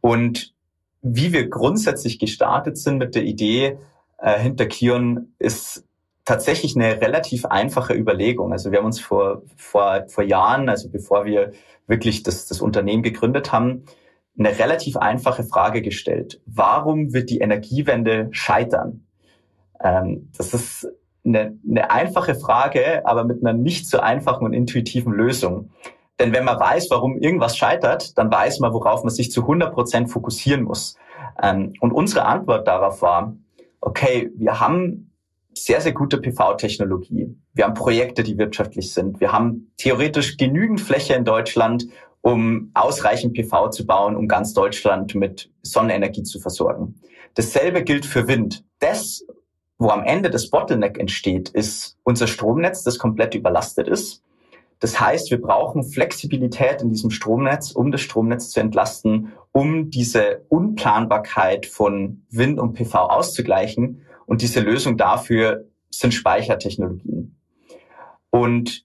Und 0.00 0.54
wie 1.02 1.32
wir 1.32 1.48
grundsätzlich 1.48 2.18
gestartet 2.18 2.78
sind 2.78 2.98
mit 2.98 3.14
der 3.14 3.24
Idee 3.24 3.78
äh, 4.18 4.38
hinter 4.38 4.66
Kion, 4.66 5.34
ist 5.38 5.84
tatsächlich 6.24 6.76
eine 6.76 7.00
relativ 7.00 7.46
einfache 7.46 7.94
Überlegung. 7.94 8.52
Also 8.52 8.70
wir 8.70 8.78
haben 8.78 8.86
uns 8.86 9.00
vor, 9.00 9.42
vor, 9.56 10.04
vor 10.08 10.24
Jahren, 10.24 10.68
also 10.68 10.88
bevor 10.88 11.24
wir 11.24 11.52
wirklich 11.86 12.22
das, 12.22 12.46
das 12.46 12.60
Unternehmen 12.60 13.02
gegründet 13.02 13.52
haben, 13.52 13.84
eine 14.38 14.58
relativ 14.58 14.96
einfache 14.96 15.44
Frage 15.44 15.82
gestellt. 15.82 16.40
Warum 16.46 17.12
wird 17.12 17.30
die 17.30 17.38
Energiewende 17.38 18.28
scheitern? 18.30 19.04
Ähm, 19.82 20.30
das 20.36 20.54
ist 20.54 20.88
eine, 21.24 21.58
eine 21.68 21.90
einfache 21.90 22.34
Frage, 22.34 23.06
aber 23.06 23.24
mit 23.24 23.44
einer 23.44 23.52
nicht 23.52 23.88
so 23.88 23.98
einfachen 24.00 24.44
und 24.44 24.52
intuitiven 24.52 25.12
Lösung. 25.12 25.70
Denn 26.20 26.32
wenn 26.34 26.44
man 26.44 26.60
weiß, 26.60 26.88
warum 26.90 27.18
irgendwas 27.18 27.56
scheitert, 27.56 28.16
dann 28.18 28.30
weiß 28.30 28.60
man, 28.60 28.74
worauf 28.74 29.02
man 29.02 29.12
sich 29.12 29.32
zu 29.32 29.40
100 29.40 29.72
Prozent 29.72 30.10
fokussieren 30.10 30.64
muss. 30.64 30.96
Ähm, 31.42 31.72
und 31.80 31.92
unsere 31.92 32.26
Antwort 32.26 32.68
darauf 32.68 33.00
war, 33.00 33.34
okay, 33.80 34.30
wir 34.36 34.60
haben 34.60 35.10
sehr, 35.54 35.80
sehr 35.80 35.92
gute 35.92 36.18
PV-Technologie. 36.18 37.34
Wir 37.54 37.64
haben 37.64 37.74
Projekte, 37.74 38.22
die 38.22 38.38
wirtschaftlich 38.38 38.92
sind. 38.92 39.20
Wir 39.20 39.32
haben 39.32 39.72
theoretisch 39.78 40.36
genügend 40.36 40.80
Fläche 40.80 41.14
in 41.14 41.24
Deutschland, 41.24 41.86
um 42.20 42.70
ausreichend 42.74 43.34
PV 43.34 43.70
zu 43.70 43.86
bauen, 43.86 44.14
um 44.14 44.28
ganz 44.28 44.52
Deutschland 44.52 45.14
mit 45.14 45.50
Sonnenenergie 45.62 46.22
zu 46.22 46.38
versorgen. 46.38 47.00
Dasselbe 47.34 47.82
gilt 47.82 48.04
für 48.04 48.28
Wind. 48.28 48.64
Das, 48.78 49.24
wo 49.78 49.88
am 49.88 50.04
Ende 50.04 50.28
das 50.28 50.50
Bottleneck 50.50 50.98
entsteht, 50.98 51.48
ist 51.48 51.96
unser 52.02 52.26
Stromnetz, 52.26 52.82
das 52.82 52.98
komplett 52.98 53.34
überlastet 53.34 53.88
ist. 53.88 54.22
Das 54.80 54.98
heißt, 54.98 55.30
wir 55.30 55.40
brauchen 55.40 55.84
Flexibilität 55.84 56.80
in 56.80 56.90
diesem 56.90 57.10
Stromnetz, 57.10 57.70
um 57.70 57.92
das 57.92 58.00
Stromnetz 58.00 58.50
zu 58.50 58.60
entlasten, 58.60 59.32
um 59.52 59.90
diese 59.90 60.42
Unplanbarkeit 60.48 61.66
von 61.66 62.22
Wind 62.30 62.58
und 62.58 62.72
PV 62.72 62.98
auszugleichen. 62.98 64.02
Und 64.26 64.42
diese 64.42 64.60
Lösung 64.60 64.96
dafür 64.96 65.66
sind 65.90 66.14
Speichertechnologien. 66.14 67.36
Und 68.30 68.84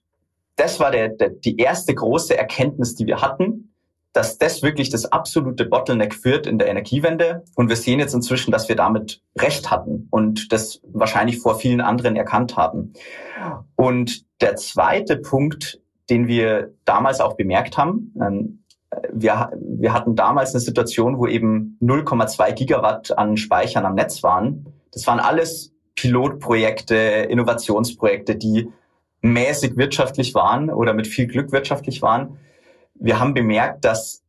das 0.56 0.80
war 0.80 0.90
der, 0.90 1.08
der, 1.08 1.30
die 1.30 1.56
erste 1.56 1.94
große 1.94 2.36
Erkenntnis, 2.36 2.94
die 2.94 3.06
wir 3.06 3.22
hatten, 3.22 3.72
dass 4.12 4.38
das 4.38 4.62
wirklich 4.62 4.88
das 4.88 5.04
absolute 5.12 5.66
Bottleneck 5.66 6.14
führt 6.14 6.46
in 6.46 6.58
der 6.58 6.68
Energiewende. 6.68 7.44
Und 7.54 7.68
wir 7.68 7.76
sehen 7.76 8.00
jetzt 8.00 8.14
inzwischen, 8.14 8.50
dass 8.50 8.68
wir 8.68 8.76
damit 8.76 9.22
recht 9.38 9.70
hatten 9.70 10.08
und 10.10 10.52
das 10.52 10.80
wahrscheinlich 10.84 11.38
vor 11.38 11.58
vielen 11.58 11.82
anderen 11.82 12.16
erkannt 12.16 12.56
haben. 12.56 12.94
Und 13.76 14.24
der 14.40 14.56
zweite 14.56 15.18
Punkt, 15.18 15.80
den 16.10 16.28
wir 16.28 16.72
damals 16.84 17.20
auch 17.20 17.36
bemerkt 17.36 17.76
haben. 17.76 18.14
Ähm, 18.20 18.62
wir, 19.12 19.50
wir 19.60 19.92
hatten 19.92 20.14
damals 20.14 20.54
eine 20.54 20.60
Situation, 20.60 21.18
wo 21.18 21.26
eben 21.26 21.78
0,2 21.82 22.52
Gigawatt 22.52 23.16
an 23.16 23.36
Speichern 23.36 23.84
am 23.84 23.94
Netz 23.94 24.22
waren. 24.22 24.72
Das 24.92 25.06
waren 25.06 25.20
alles 25.20 25.72
Pilotprojekte, 25.96 26.94
Innovationsprojekte, 26.94 28.36
die 28.36 28.70
mäßig 29.22 29.76
wirtschaftlich 29.76 30.34
waren 30.34 30.70
oder 30.70 30.94
mit 30.94 31.06
viel 31.06 31.26
Glück 31.26 31.52
wirtschaftlich 31.52 32.02
waren. 32.02 32.38
Wir 32.94 33.18
haben 33.18 33.34
bemerkt, 33.34 33.84
dass 33.84 34.22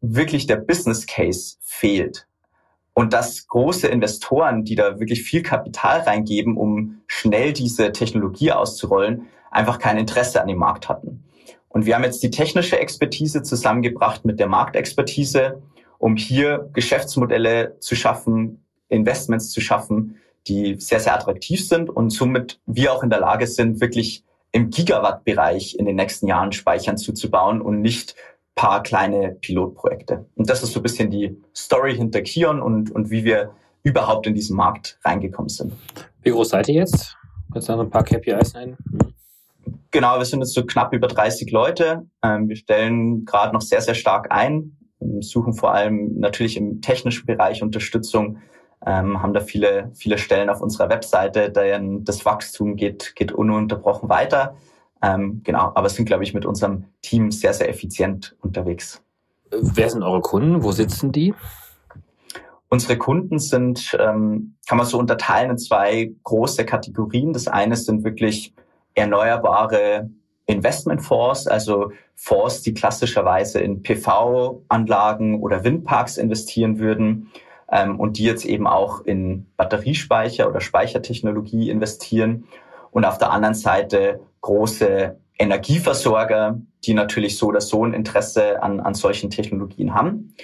wirklich 0.00 0.46
der 0.46 0.56
Business 0.56 1.06
Case 1.06 1.56
fehlt 1.60 2.26
und 2.94 3.12
dass 3.12 3.46
große 3.48 3.88
Investoren, 3.88 4.64
die 4.64 4.74
da 4.74 5.00
wirklich 5.00 5.22
viel 5.22 5.42
Kapital 5.42 6.00
reingeben, 6.00 6.56
um 6.56 7.00
schnell 7.06 7.52
diese 7.52 7.92
Technologie 7.92 8.52
auszurollen, 8.52 9.26
einfach 9.50 9.78
kein 9.78 9.98
Interesse 9.98 10.40
an 10.40 10.48
dem 10.48 10.58
Markt 10.58 10.88
hatten. 10.88 11.24
Und 11.68 11.86
wir 11.86 11.94
haben 11.94 12.04
jetzt 12.04 12.22
die 12.22 12.30
technische 12.30 12.78
Expertise 12.78 13.42
zusammengebracht 13.42 14.24
mit 14.24 14.40
der 14.40 14.48
Marktexpertise, 14.48 15.62
um 15.98 16.16
hier 16.16 16.70
Geschäftsmodelle 16.72 17.76
zu 17.80 17.94
schaffen, 17.94 18.64
Investments 18.88 19.50
zu 19.50 19.60
schaffen, 19.60 20.16
die 20.46 20.76
sehr, 20.78 21.00
sehr 21.00 21.14
attraktiv 21.14 21.66
sind 21.66 21.90
und 21.90 22.10
somit 22.10 22.60
wir 22.66 22.92
auch 22.92 23.02
in 23.02 23.10
der 23.10 23.20
Lage 23.20 23.46
sind, 23.46 23.80
wirklich 23.80 24.24
im 24.52 24.70
Gigawatt-Bereich 24.70 25.76
in 25.78 25.84
den 25.84 25.96
nächsten 25.96 26.26
Jahren 26.26 26.52
Speichern 26.52 26.96
zuzubauen 26.96 27.60
und 27.60 27.82
nicht 27.82 28.14
paar 28.54 28.82
kleine 28.82 29.36
Pilotprojekte. 29.40 30.26
Und 30.34 30.50
das 30.50 30.62
ist 30.62 30.72
so 30.72 30.80
ein 30.80 30.82
bisschen 30.82 31.10
die 31.10 31.40
Story 31.54 31.94
hinter 31.94 32.22
Kion 32.22 32.60
und, 32.60 32.90
und 32.90 33.10
wie 33.10 33.24
wir 33.24 33.52
überhaupt 33.84 34.26
in 34.26 34.34
diesen 34.34 34.56
Markt 34.56 34.98
reingekommen 35.04 35.48
sind. 35.48 35.72
Wie 36.22 36.30
groß 36.30 36.48
seid 36.48 36.68
ihr 36.68 36.74
jetzt? 36.74 37.16
Kannst 37.52 37.68
du 37.68 37.72
noch 37.74 37.84
ein 37.84 37.90
paar 37.90 38.02
KPIs 38.02 38.54
nennen? 38.54 38.76
Genau, 39.90 40.18
wir 40.18 40.24
sind 40.24 40.40
jetzt 40.40 40.54
so 40.54 40.64
knapp 40.64 40.92
über 40.92 41.08
30 41.08 41.50
Leute. 41.50 42.06
Ähm, 42.22 42.48
wir 42.48 42.56
stellen 42.56 43.24
gerade 43.24 43.54
noch 43.54 43.62
sehr, 43.62 43.80
sehr 43.80 43.94
stark 43.94 44.30
ein, 44.30 44.76
suchen 45.20 45.54
vor 45.54 45.72
allem 45.72 46.18
natürlich 46.18 46.56
im 46.56 46.82
technischen 46.82 47.26
Bereich 47.26 47.62
Unterstützung, 47.62 48.38
ähm, 48.84 49.22
haben 49.22 49.32
da 49.32 49.40
viele, 49.40 49.90
viele 49.94 50.18
Stellen 50.18 50.50
auf 50.50 50.60
unserer 50.60 50.88
Webseite, 50.88 51.50
denn 51.50 52.04
das 52.04 52.24
Wachstum 52.24 52.76
geht, 52.76 53.14
geht 53.16 53.32
ununterbrochen 53.32 54.08
weiter. 54.08 54.56
Ähm, 55.02 55.40
genau, 55.44 55.72
aber 55.74 55.88
sind, 55.88 56.04
glaube 56.06 56.24
ich, 56.24 56.34
mit 56.34 56.44
unserem 56.44 56.84
Team 57.02 57.30
sehr, 57.30 57.54
sehr 57.54 57.68
effizient 57.68 58.36
unterwegs. 58.40 59.02
Wer 59.50 59.88
sind 59.88 60.02
eure 60.02 60.20
Kunden? 60.20 60.62
Wo 60.62 60.72
sitzen 60.72 61.12
die? 61.12 61.34
Unsere 62.68 62.98
Kunden 62.98 63.38
sind, 63.38 63.96
ähm, 63.98 64.56
kann 64.68 64.76
man 64.76 64.86
so 64.86 64.98
unterteilen 64.98 65.52
in 65.52 65.58
zwei 65.58 66.12
große 66.24 66.66
Kategorien. 66.66 67.32
Das 67.32 67.48
eine 67.48 67.76
sind 67.76 68.04
wirklich 68.04 68.52
erneuerbare 68.98 70.10
Investmentfonds, 70.46 71.46
also 71.46 71.92
Fonds, 72.14 72.62
die 72.62 72.74
klassischerweise 72.74 73.60
in 73.60 73.82
PV-Anlagen 73.82 75.40
oder 75.40 75.62
Windparks 75.62 76.16
investieren 76.16 76.78
würden 76.78 77.30
ähm, 77.70 78.00
und 78.00 78.18
die 78.18 78.24
jetzt 78.24 78.44
eben 78.44 78.66
auch 78.66 79.02
in 79.02 79.46
Batteriespeicher 79.56 80.48
oder 80.48 80.60
Speichertechnologie 80.60 81.70
investieren. 81.70 82.44
Und 82.90 83.04
auf 83.04 83.18
der 83.18 83.30
anderen 83.30 83.54
Seite 83.54 84.20
große 84.40 85.18
Energieversorger, 85.38 86.60
die 86.84 86.94
natürlich 86.94 87.36
so 87.36 87.46
oder 87.46 87.60
so 87.60 87.84
ein 87.84 87.92
Interesse 87.92 88.62
an, 88.62 88.80
an 88.80 88.94
solchen 88.94 89.30
Technologien 89.30 89.94
haben. 89.94 90.34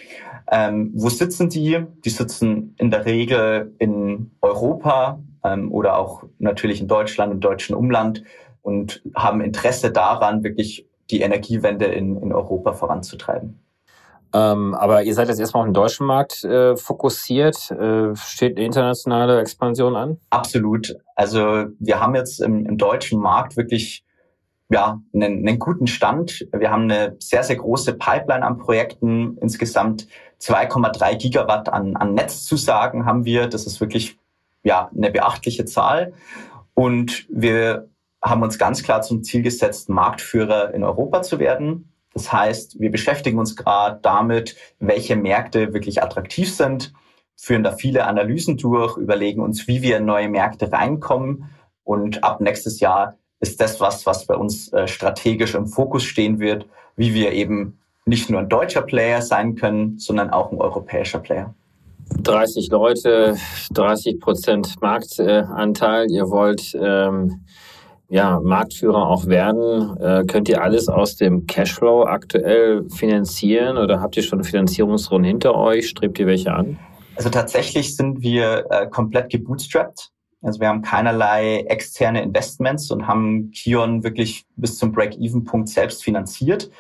Ähm, 0.50 0.92
wo 0.94 1.08
sitzen 1.08 1.48
die? 1.48 1.84
Die 2.04 2.10
sitzen 2.10 2.74
in 2.78 2.90
der 2.90 3.06
Regel 3.06 3.74
in 3.78 4.32
Europa 4.42 5.18
ähm, 5.42 5.72
oder 5.72 5.98
auch 5.98 6.24
natürlich 6.38 6.80
in 6.80 6.88
Deutschland, 6.88 7.32
im 7.32 7.40
deutschen 7.40 7.74
Umland 7.74 8.22
und 8.64 9.02
haben 9.14 9.40
Interesse 9.42 9.92
daran, 9.92 10.42
wirklich 10.42 10.88
die 11.10 11.20
Energiewende 11.20 11.84
in, 11.84 12.16
in 12.16 12.32
Europa 12.32 12.72
voranzutreiben. 12.72 13.60
Ähm, 14.32 14.74
aber 14.74 15.04
ihr 15.04 15.14
seid 15.14 15.28
jetzt 15.28 15.38
erstmal 15.38 15.60
auf 15.60 15.68
den 15.68 15.74
deutschen 15.74 16.06
Markt 16.06 16.42
äh, 16.44 16.76
fokussiert. 16.76 17.70
Äh, 17.70 18.16
steht 18.16 18.56
eine 18.56 18.66
internationale 18.66 19.40
Expansion 19.40 19.94
an? 19.94 20.18
Absolut. 20.30 20.96
Also 21.14 21.66
wir 21.78 22.00
haben 22.00 22.16
jetzt 22.16 22.40
im, 22.40 22.66
im 22.66 22.76
deutschen 22.76 23.20
Markt 23.20 23.56
wirklich 23.56 24.02
ja, 24.70 25.00
einen, 25.12 25.46
einen 25.46 25.58
guten 25.58 25.86
Stand. 25.86 26.48
Wir 26.52 26.70
haben 26.70 26.90
eine 26.90 27.16
sehr, 27.20 27.44
sehr 27.44 27.56
große 27.56 27.94
Pipeline 27.94 28.44
an 28.44 28.58
Projekten. 28.58 29.36
Insgesamt 29.40 30.08
2,3 30.40 31.16
Gigawatt 31.16 31.68
an, 31.68 31.94
an 31.94 32.14
Netzzusagen 32.14 33.04
haben 33.04 33.24
wir. 33.24 33.46
Das 33.46 33.66
ist 33.66 33.80
wirklich 33.80 34.18
ja, 34.64 34.90
eine 34.96 35.10
beachtliche 35.10 35.66
Zahl. 35.66 36.14
Und 36.72 37.26
wir 37.28 37.88
haben 38.24 38.42
uns 38.42 38.58
ganz 38.58 38.82
klar 38.82 39.02
zum 39.02 39.22
Ziel 39.22 39.42
gesetzt, 39.42 39.90
Marktführer 39.90 40.72
in 40.72 40.82
Europa 40.82 41.22
zu 41.22 41.38
werden. 41.38 41.92
Das 42.14 42.32
heißt, 42.32 42.80
wir 42.80 42.90
beschäftigen 42.90 43.38
uns 43.38 43.54
gerade 43.54 43.98
damit, 44.00 44.56
welche 44.78 45.14
Märkte 45.14 45.74
wirklich 45.74 46.02
attraktiv 46.02 46.52
sind, 46.52 46.92
führen 47.36 47.62
da 47.62 47.72
viele 47.72 48.06
Analysen 48.06 48.56
durch, 48.56 48.96
überlegen 48.96 49.42
uns, 49.42 49.68
wie 49.68 49.82
wir 49.82 49.98
in 49.98 50.06
neue 50.06 50.28
Märkte 50.28 50.72
reinkommen. 50.72 51.50
Und 51.82 52.24
ab 52.24 52.40
nächstes 52.40 52.80
Jahr 52.80 53.16
ist 53.40 53.60
das 53.60 53.80
was, 53.80 54.06
was 54.06 54.26
bei 54.26 54.36
uns 54.36 54.72
äh, 54.72 54.88
strategisch 54.88 55.54
im 55.54 55.66
Fokus 55.66 56.04
stehen 56.04 56.38
wird, 56.38 56.66
wie 56.96 57.12
wir 57.12 57.32
eben 57.32 57.78
nicht 58.06 58.30
nur 58.30 58.40
ein 58.40 58.48
deutscher 58.48 58.82
Player 58.82 59.20
sein 59.20 59.54
können, 59.54 59.98
sondern 59.98 60.30
auch 60.30 60.50
ein 60.50 60.60
europäischer 60.60 61.18
Player. 61.18 61.54
30 62.22 62.68
Leute, 62.70 63.36
30 63.72 64.20
Prozent 64.20 64.80
Marktanteil. 64.80 66.10
Ihr 66.10 66.30
wollt 66.30 66.74
ähm, 66.80 67.44
ja, 68.14 68.38
Marktführer 68.38 69.08
auch 69.08 69.26
werden. 69.26 69.96
Äh, 69.98 70.24
könnt 70.26 70.48
ihr 70.48 70.62
alles 70.62 70.88
aus 70.88 71.16
dem 71.16 71.46
Cashflow 71.46 72.04
aktuell 72.04 72.88
finanzieren 72.88 73.76
oder 73.76 74.00
habt 74.00 74.16
ihr 74.16 74.22
schon 74.22 74.44
Finanzierungsrunden 74.44 75.28
hinter 75.28 75.56
euch? 75.56 75.88
Strebt 75.88 76.20
ihr 76.20 76.28
welche 76.28 76.54
an? 76.54 76.78
Also 77.16 77.28
tatsächlich 77.28 77.96
sind 77.96 78.22
wir 78.22 78.66
äh, 78.70 78.86
komplett 78.86 79.30
gebootstrapped. 79.30 80.10
Also 80.42 80.60
wir 80.60 80.68
haben 80.68 80.82
keinerlei 80.82 81.64
externe 81.66 82.22
Investments 82.22 82.88
und 82.92 83.08
haben 83.08 83.50
Kion 83.50 84.04
wirklich 84.04 84.46
bis 84.54 84.78
zum 84.78 84.92
Break-Even-Punkt 84.92 85.68
selbst 85.68 86.04
finanziert. 86.04 86.70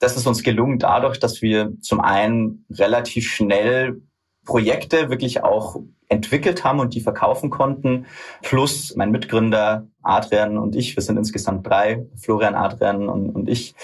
Das 0.00 0.18
ist 0.18 0.26
uns 0.26 0.42
gelungen 0.42 0.78
dadurch, 0.78 1.18
dass 1.18 1.40
wir 1.40 1.72
zum 1.80 2.00
einen 2.00 2.66
relativ 2.70 3.26
schnell 3.26 4.02
Projekte 4.44 5.10
wirklich 5.10 5.42
auch 5.42 5.76
entwickelt 6.08 6.64
haben 6.64 6.80
und 6.80 6.94
die 6.94 7.00
verkaufen 7.00 7.50
konnten. 7.50 8.06
Plus 8.42 8.94
mein 8.96 9.10
Mitgründer 9.10 9.86
Adrian 10.02 10.58
und 10.58 10.76
ich, 10.76 10.96
wir 10.96 11.02
sind 11.02 11.16
insgesamt 11.16 11.66
drei, 11.66 12.06
Florian, 12.16 12.54
Adrian 12.54 13.08
und, 13.08 13.30
und 13.30 13.48
ich. 13.48 13.74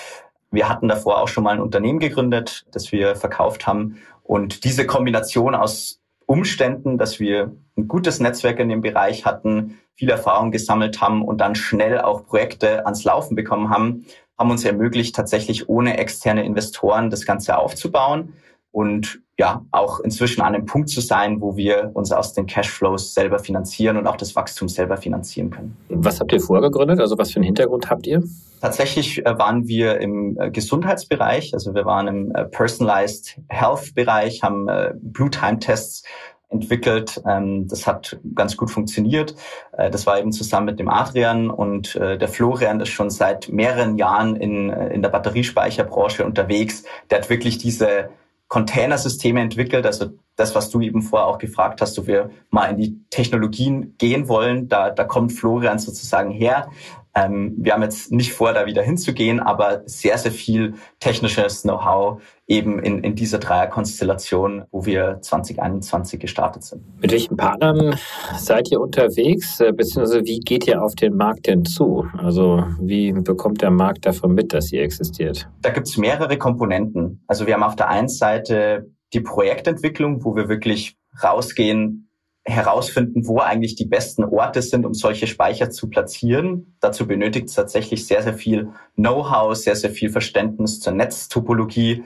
Wir 0.50 0.68
hatten 0.68 0.88
davor 0.88 1.20
auch 1.20 1.28
schon 1.28 1.44
mal 1.44 1.54
ein 1.54 1.60
Unternehmen 1.60 2.00
gegründet, 2.00 2.66
das 2.72 2.90
wir 2.92 3.14
verkauft 3.14 3.66
haben. 3.66 3.98
Und 4.22 4.64
diese 4.64 4.86
Kombination 4.86 5.54
aus 5.54 6.00
Umständen, 6.26 6.98
dass 6.98 7.18
wir 7.18 7.56
ein 7.76 7.88
gutes 7.88 8.20
Netzwerk 8.20 8.58
in 8.60 8.68
dem 8.68 8.82
Bereich 8.82 9.24
hatten, 9.24 9.78
viel 9.94 10.10
Erfahrung 10.10 10.50
gesammelt 10.50 11.00
haben 11.00 11.24
und 11.24 11.40
dann 11.40 11.54
schnell 11.54 12.00
auch 12.00 12.26
Projekte 12.26 12.84
ans 12.86 13.04
Laufen 13.04 13.34
bekommen 13.34 13.70
haben, 13.70 14.06
haben 14.38 14.50
uns 14.50 14.64
ermöglicht, 14.64 15.14
tatsächlich 15.14 15.68
ohne 15.68 15.98
externe 15.98 16.44
Investoren 16.44 17.10
das 17.10 17.26
Ganze 17.26 17.58
aufzubauen 17.58 18.34
und 18.72 19.20
ja, 19.40 19.64
auch 19.70 20.00
inzwischen 20.00 20.42
an 20.42 20.54
einem 20.54 20.66
Punkt 20.66 20.90
zu 20.90 21.00
sein, 21.00 21.40
wo 21.40 21.56
wir 21.56 21.92
uns 21.94 22.12
aus 22.12 22.34
den 22.34 22.44
Cashflows 22.44 23.14
selber 23.14 23.38
finanzieren 23.38 23.96
und 23.96 24.06
auch 24.06 24.16
das 24.16 24.36
Wachstum 24.36 24.68
selber 24.68 24.98
finanzieren 24.98 25.48
können. 25.48 25.74
Was 25.88 26.20
habt 26.20 26.30
ihr 26.34 26.40
vorgegründet? 26.40 27.00
Also 27.00 27.16
was 27.16 27.30
für 27.30 27.36
einen 27.36 27.44
Hintergrund 27.44 27.88
habt 27.88 28.06
ihr? 28.06 28.22
Tatsächlich 28.60 29.24
äh, 29.24 29.38
waren 29.38 29.66
wir 29.66 29.98
im 29.98 30.38
äh, 30.38 30.50
Gesundheitsbereich, 30.50 31.54
also 31.54 31.74
wir 31.74 31.86
waren 31.86 32.06
im 32.06 32.34
äh, 32.34 32.44
Personalized 32.44 33.40
Health 33.48 33.94
Bereich, 33.94 34.42
haben 34.42 34.66
Blue 35.00 35.30
Time 35.30 35.58
Tests 35.58 36.04
entwickelt. 36.50 37.22
Ähm, 37.26 37.66
das 37.66 37.86
hat 37.86 38.20
ganz 38.34 38.58
gut 38.58 38.70
funktioniert. 38.70 39.34
Das 39.72 40.06
war 40.06 40.18
eben 40.18 40.32
zusammen 40.32 40.66
mit 40.66 40.78
dem 40.78 40.90
Adrian 40.90 41.48
und 41.48 41.94
der 41.94 42.28
Florian 42.28 42.80
ist 42.80 42.90
schon 42.90 43.08
seit 43.08 43.48
mehreren 43.48 43.96
Jahren 43.96 44.36
in, 44.36 44.68
in 44.68 45.00
der 45.00 45.08
Batteriespeicherbranche 45.08 46.26
unterwegs. 46.26 46.84
Der 47.08 47.18
hat 47.18 47.30
wirklich 47.30 47.56
diese 47.56 48.10
Containersysteme 48.50 49.40
entwickelt, 49.40 49.86
also 49.86 50.10
das, 50.34 50.56
was 50.56 50.70
du 50.70 50.80
eben 50.80 51.02
vorher 51.02 51.28
auch 51.28 51.38
gefragt 51.38 51.80
hast, 51.80 51.96
ob 52.00 52.08
wir 52.08 52.30
mal 52.50 52.66
in 52.66 52.78
die 52.78 52.98
Technologien 53.08 53.94
gehen 53.96 54.28
wollen, 54.28 54.68
da, 54.68 54.90
da 54.90 55.04
kommt 55.04 55.32
Florian 55.32 55.78
sozusagen 55.78 56.32
her. 56.32 56.68
Ähm, 57.14 57.54
wir 57.58 57.72
haben 57.72 57.82
jetzt 57.82 58.10
nicht 58.10 58.32
vor, 58.32 58.52
da 58.52 58.66
wieder 58.66 58.82
hinzugehen, 58.82 59.38
aber 59.38 59.82
sehr, 59.86 60.18
sehr 60.18 60.32
viel 60.32 60.74
technisches 60.98 61.62
Know-how 61.62 62.20
eben 62.50 62.80
in, 62.80 63.04
in 63.04 63.14
dieser 63.14 63.38
Dreierkonstellation, 63.38 64.64
wo 64.72 64.84
wir 64.84 65.20
2021 65.22 66.18
gestartet 66.18 66.64
sind. 66.64 66.82
Mit 67.00 67.12
welchen 67.12 67.36
Partnern 67.36 67.94
seid 68.36 68.70
ihr 68.72 68.80
unterwegs, 68.80 69.60
äh, 69.60 69.72
beziehungsweise 69.72 70.24
wie 70.24 70.40
geht 70.40 70.66
ihr 70.66 70.82
auf 70.82 70.96
den 70.96 71.16
Markt 71.16 71.46
denn 71.46 71.64
zu? 71.64 72.06
Also 72.18 72.64
wie 72.80 73.12
bekommt 73.12 73.62
der 73.62 73.70
Markt 73.70 74.04
davon 74.04 74.34
mit, 74.34 74.52
dass 74.52 74.72
ihr 74.72 74.82
existiert? 74.82 75.48
Da 75.62 75.70
gibt 75.70 75.86
es 75.86 75.96
mehrere 75.96 76.36
Komponenten. 76.38 77.22
Also 77.28 77.46
wir 77.46 77.54
haben 77.54 77.62
auf 77.62 77.76
der 77.76 77.88
einen 77.88 78.08
Seite 78.08 78.90
die 79.12 79.20
Projektentwicklung, 79.20 80.24
wo 80.24 80.34
wir 80.34 80.48
wirklich 80.48 80.96
rausgehen, 81.22 82.08
herausfinden, 82.44 83.28
wo 83.28 83.38
eigentlich 83.38 83.76
die 83.76 83.84
besten 83.84 84.24
Orte 84.24 84.62
sind, 84.62 84.84
um 84.84 84.94
solche 84.94 85.28
Speicher 85.28 85.70
zu 85.70 85.88
platzieren. 85.88 86.76
Dazu 86.80 87.06
benötigt 87.06 87.48
es 87.48 87.54
tatsächlich 87.54 88.06
sehr, 88.06 88.22
sehr 88.22 88.34
viel 88.34 88.70
Know-how, 88.96 89.54
sehr, 89.54 89.76
sehr 89.76 89.90
viel 89.90 90.10
Verständnis 90.10 90.80
zur 90.80 90.94
Netztopologie. 90.94 92.02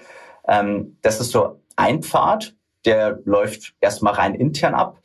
Ähm, 0.49 0.97
das 1.03 1.21
ist 1.21 1.33
so 1.33 1.61
ein 1.77 2.03
Pfad, 2.03 2.55
der 2.85 3.21
läuft 3.25 3.75
erstmal 3.81 4.15
rein 4.15 4.35
intern 4.35 4.75
ab. 4.75 5.01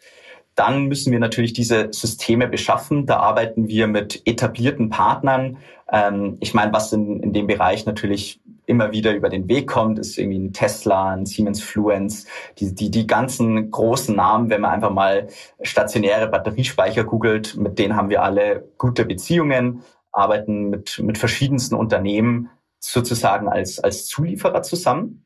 Dann 0.56 0.88
müssen 0.88 1.12
wir 1.14 1.20
natürlich 1.20 1.54
diese 1.54 1.88
Systeme 1.92 2.48
beschaffen. 2.48 3.06
Da 3.06 3.18
arbeiten 3.18 3.68
wir 3.70 3.88
mit 3.88 4.22
etablierten 4.26 4.90
Partnern. 4.90 5.58
Ähm, 5.90 6.38
ich 6.42 6.54
meine, 6.54 6.74
was 6.74 6.92
in, 6.92 7.22
in 7.22 7.32
dem 7.32 7.48
Bereich 7.48 7.86
natürlich 7.86 8.42
immer 8.66 8.92
wieder 8.92 9.16
über 9.16 9.30
den 9.30 9.48
Weg 9.48 9.68
kommt, 9.68 9.98
ist 9.98 10.18
irgendwie 10.18 10.38
ein 10.38 10.54
Tesla, 10.54 11.12
ein 11.12 11.26
Siemens 11.26 11.62
Fluence, 11.62 12.28
die, 12.60 12.76
die, 12.76 12.92
die 12.92 13.08
ganzen 13.08 13.72
großen 13.72 14.16
Namen, 14.16 14.50
wenn 14.50 14.62
man 14.62 14.72
einfach 14.72 14.92
mal 14.92 15.28
stationäre 15.62 16.28
Batteriespeicher 16.28 17.04
googelt, 17.04 17.56
mit 17.58 17.80
denen 17.80 17.96
haben 17.96 18.10
wir 18.10 18.22
alle 18.22 18.70
gute 18.78 19.06
Beziehungen, 19.06 19.82
arbeiten 20.12 20.70
mit, 20.70 21.00
mit 21.00 21.18
verschiedensten 21.18 21.76
Unternehmen 21.76 22.50
sozusagen 22.80 23.50
als, 23.50 23.80
als 23.80 24.06
Zulieferer 24.06 24.62
zusammen. 24.62 25.26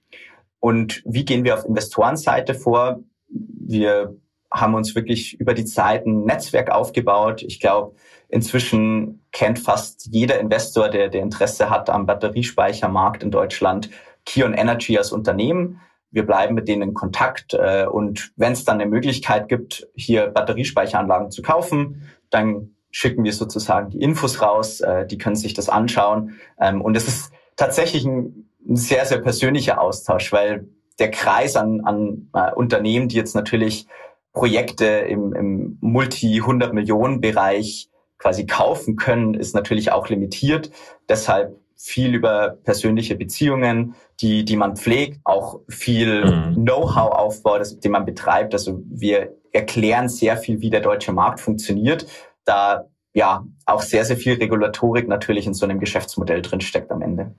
Und 0.63 1.03
wie 1.05 1.25
gehen 1.25 1.43
wir 1.43 1.55
auf 1.55 1.65
Investorenseite 1.65 2.53
vor? 2.53 3.03
Wir 3.27 4.15
haben 4.49 4.75
uns 4.75 4.95
wirklich 4.95 5.37
über 5.37 5.53
die 5.53 5.65
Zeit 5.65 6.05
ein 6.05 6.23
Netzwerk 6.23 6.71
aufgebaut. 6.71 7.41
Ich 7.41 7.59
glaube, 7.59 7.97
inzwischen 8.29 9.25
kennt 9.33 9.59
fast 9.59 10.07
jeder 10.09 10.39
Investor, 10.39 10.87
der, 10.87 11.09
der 11.09 11.21
Interesse 11.21 11.69
hat 11.69 11.89
am 11.89 12.05
Batteriespeichermarkt 12.05 13.23
in 13.23 13.29
Deutschland, 13.29 13.89
Kion 14.25 14.53
Energy 14.53 14.97
als 14.97 15.11
Unternehmen. 15.11 15.81
Wir 16.11 16.25
bleiben 16.25 16.55
mit 16.55 16.69
denen 16.69 16.81
in 16.81 16.93
Kontakt 16.93 17.53
äh, 17.55 17.85
und 17.85 18.31
wenn 18.37 18.53
es 18.53 18.63
dann 18.63 18.79
eine 18.79 18.89
Möglichkeit 18.89 19.49
gibt, 19.49 19.89
hier 19.95 20.27
Batteriespeicheranlagen 20.27 21.29
zu 21.29 21.41
kaufen, 21.41 22.09
dann 22.29 22.69
schicken 22.89 23.25
wir 23.25 23.33
sozusagen 23.33 23.89
die 23.89 23.99
Infos 23.99 24.41
raus, 24.41 24.79
äh, 24.79 25.05
die 25.05 25.17
können 25.17 25.35
sich 25.35 25.55
das 25.55 25.67
anschauen. 25.67 26.39
Ähm, 26.57 26.79
und 26.79 26.95
es 26.95 27.09
ist 27.09 27.33
tatsächlich 27.57 28.05
ein, 28.05 28.49
ein 28.67 28.75
sehr, 28.75 29.05
sehr 29.05 29.19
persönlicher 29.19 29.81
Austausch, 29.81 30.31
weil 30.31 30.67
der 30.99 31.11
Kreis 31.11 31.55
an, 31.55 31.81
an 31.81 32.29
äh, 32.33 32.53
Unternehmen, 32.53 33.07
die 33.07 33.15
jetzt 33.15 33.35
natürlich 33.35 33.87
Projekte 34.31 34.85
im, 34.85 35.33
im 35.33 35.77
Multi-100-Millionen-Bereich 35.81 37.89
quasi 38.17 38.45
kaufen 38.45 38.95
können, 38.95 39.33
ist 39.33 39.53
natürlich 39.53 39.91
auch 39.91 40.09
limitiert. 40.09 40.71
Deshalb 41.09 41.59
viel 41.75 42.15
über 42.15 42.57
persönliche 42.63 43.15
Beziehungen, 43.15 43.95
die, 44.21 44.45
die 44.45 44.55
man 44.55 44.77
pflegt, 44.77 45.19
auch 45.25 45.59
viel 45.67 46.25
mhm. 46.25 46.63
Know-how-Aufbau, 46.63 47.59
den 47.59 47.91
man 47.91 48.05
betreibt. 48.05 48.53
Also 48.53 48.81
wir 48.85 49.35
erklären 49.51 50.07
sehr 50.07 50.37
viel, 50.37 50.61
wie 50.61 50.69
der 50.69 50.79
deutsche 50.79 51.11
Markt 51.11 51.41
funktioniert. 51.41 52.07
Da 52.45 52.87
ja 53.13 53.45
auch 53.65 53.81
sehr, 53.81 54.05
sehr 54.05 54.17
viel 54.17 54.35
Regulatorik 54.35 55.07
natürlich 55.07 55.45
in 55.45 55.53
so 55.53 55.65
einem 55.65 55.79
Geschäftsmodell 55.79 56.41
drinsteckt 56.41 56.91
am 56.91 57.01
Ende. 57.01 57.35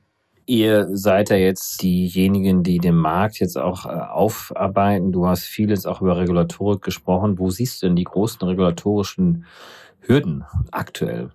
Ihr 0.47 0.89
seid 0.97 1.31
ja 1.31 1.37
jetzt 1.37 1.83
diejenigen, 1.83 2.63
die 2.63 2.79
den 2.79 2.97
Markt 2.97 3.39
jetzt 3.41 3.57
auch 3.57 3.87
äh, 3.87 3.89
aufarbeiten. 3.89 5.11
Du 5.11 5.27
hast 5.27 5.45
vieles 5.45 5.87
auch 5.87 6.03
über 6.03 6.19
Regulatorik 6.19 6.83
gesprochen. 6.83 7.39
Wo 7.39 7.51
siehst 7.51 7.83
du 7.83 7.87
denn 7.87 7.97
die 7.97 8.05
großen 8.05 8.47
regulatorischen 8.47 9.47
Hürden 10.01 10.45
aktuell? 10.71 11.31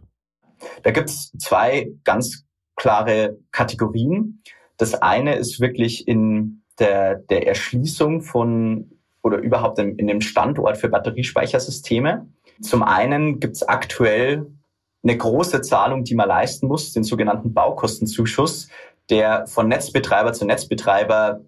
Da 0.83 0.91
gibt 0.91 1.09
es 1.09 1.31
zwei 1.39 1.91
ganz 2.03 2.45
klare 2.75 3.37
Kategorien. 3.51 4.43
Das 4.77 4.93
eine 4.93 5.35
ist 5.35 5.59
wirklich 5.59 6.07
in 6.07 6.61
der, 6.77 7.15
der 7.15 7.47
Erschließung 7.47 8.21
von 8.21 8.91
oder 9.21 9.37
überhaupt 9.37 9.79
in, 9.79 9.97
in 9.97 10.07
dem 10.07 10.21
Standort 10.21 10.77
für 10.77 10.87
Batteriespeichersysteme. 10.87 12.27
Zum 12.61 12.83
einen 12.83 13.39
gibt 13.39 13.55
es 13.55 13.67
aktuell 13.67 14.47
eine 15.03 15.17
große 15.17 15.61
Zahlung, 15.61 16.03
die 16.03 16.15
man 16.15 16.27
leisten 16.27 16.67
muss, 16.67 16.93
den 16.93 17.03
sogenannten 17.03 17.53
Baukostenzuschuss, 17.53 18.69
der 19.09 19.47
von 19.47 19.67
Netzbetreiber 19.67 20.33
zu 20.33 20.45
Netzbetreiber 20.45 21.41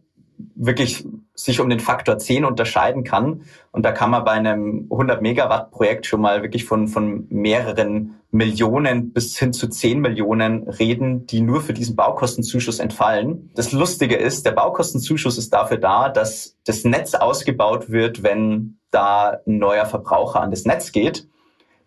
wirklich 0.55 1.05
sich 1.33 1.59
um 1.59 1.69
den 1.69 1.79
Faktor 1.79 2.17
10 2.17 2.45
unterscheiden 2.45 3.03
kann. 3.03 3.43
Und 3.71 3.83
da 3.83 3.91
kann 3.91 4.11
man 4.11 4.23
bei 4.23 4.31
einem 4.31 4.87
100 4.91 5.21
Megawatt 5.21 5.71
Projekt 5.71 6.05
schon 6.05 6.21
mal 6.21 6.41
wirklich 6.41 6.65
von, 6.65 6.87
von 6.87 7.27
mehreren 7.29 8.15
Millionen 8.31 9.11
bis 9.11 9.37
hin 9.37 9.53
zu 9.53 9.67
10 9.67 9.99
Millionen 9.99 10.67
reden, 10.67 11.25
die 11.25 11.41
nur 11.41 11.61
für 11.61 11.73
diesen 11.73 11.95
Baukostenzuschuss 11.95 12.79
entfallen. 12.79 13.51
Das 13.55 13.71
Lustige 13.71 14.15
ist, 14.15 14.45
der 14.45 14.51
Baukostenzuschuss 14.51 15.37
ist 15.37 15.51
dafür 15.53 15.77
da, 15.77 16.09
dass 16.09 16.57
das 16.65 16.83
Netz 16.83 17.13
ausgebaut 17.13 17.89
wird, 17.89 18.23
wenn 18.23 18.77
da 18.91 19.39
ein 19.47 19.57
neuer 19.57 19.85
Verbraucher 19.85 20.41
an 20.41 20.51
das 20.51 20.65
Netz 20.65 20.91
geht. 20.91 21.27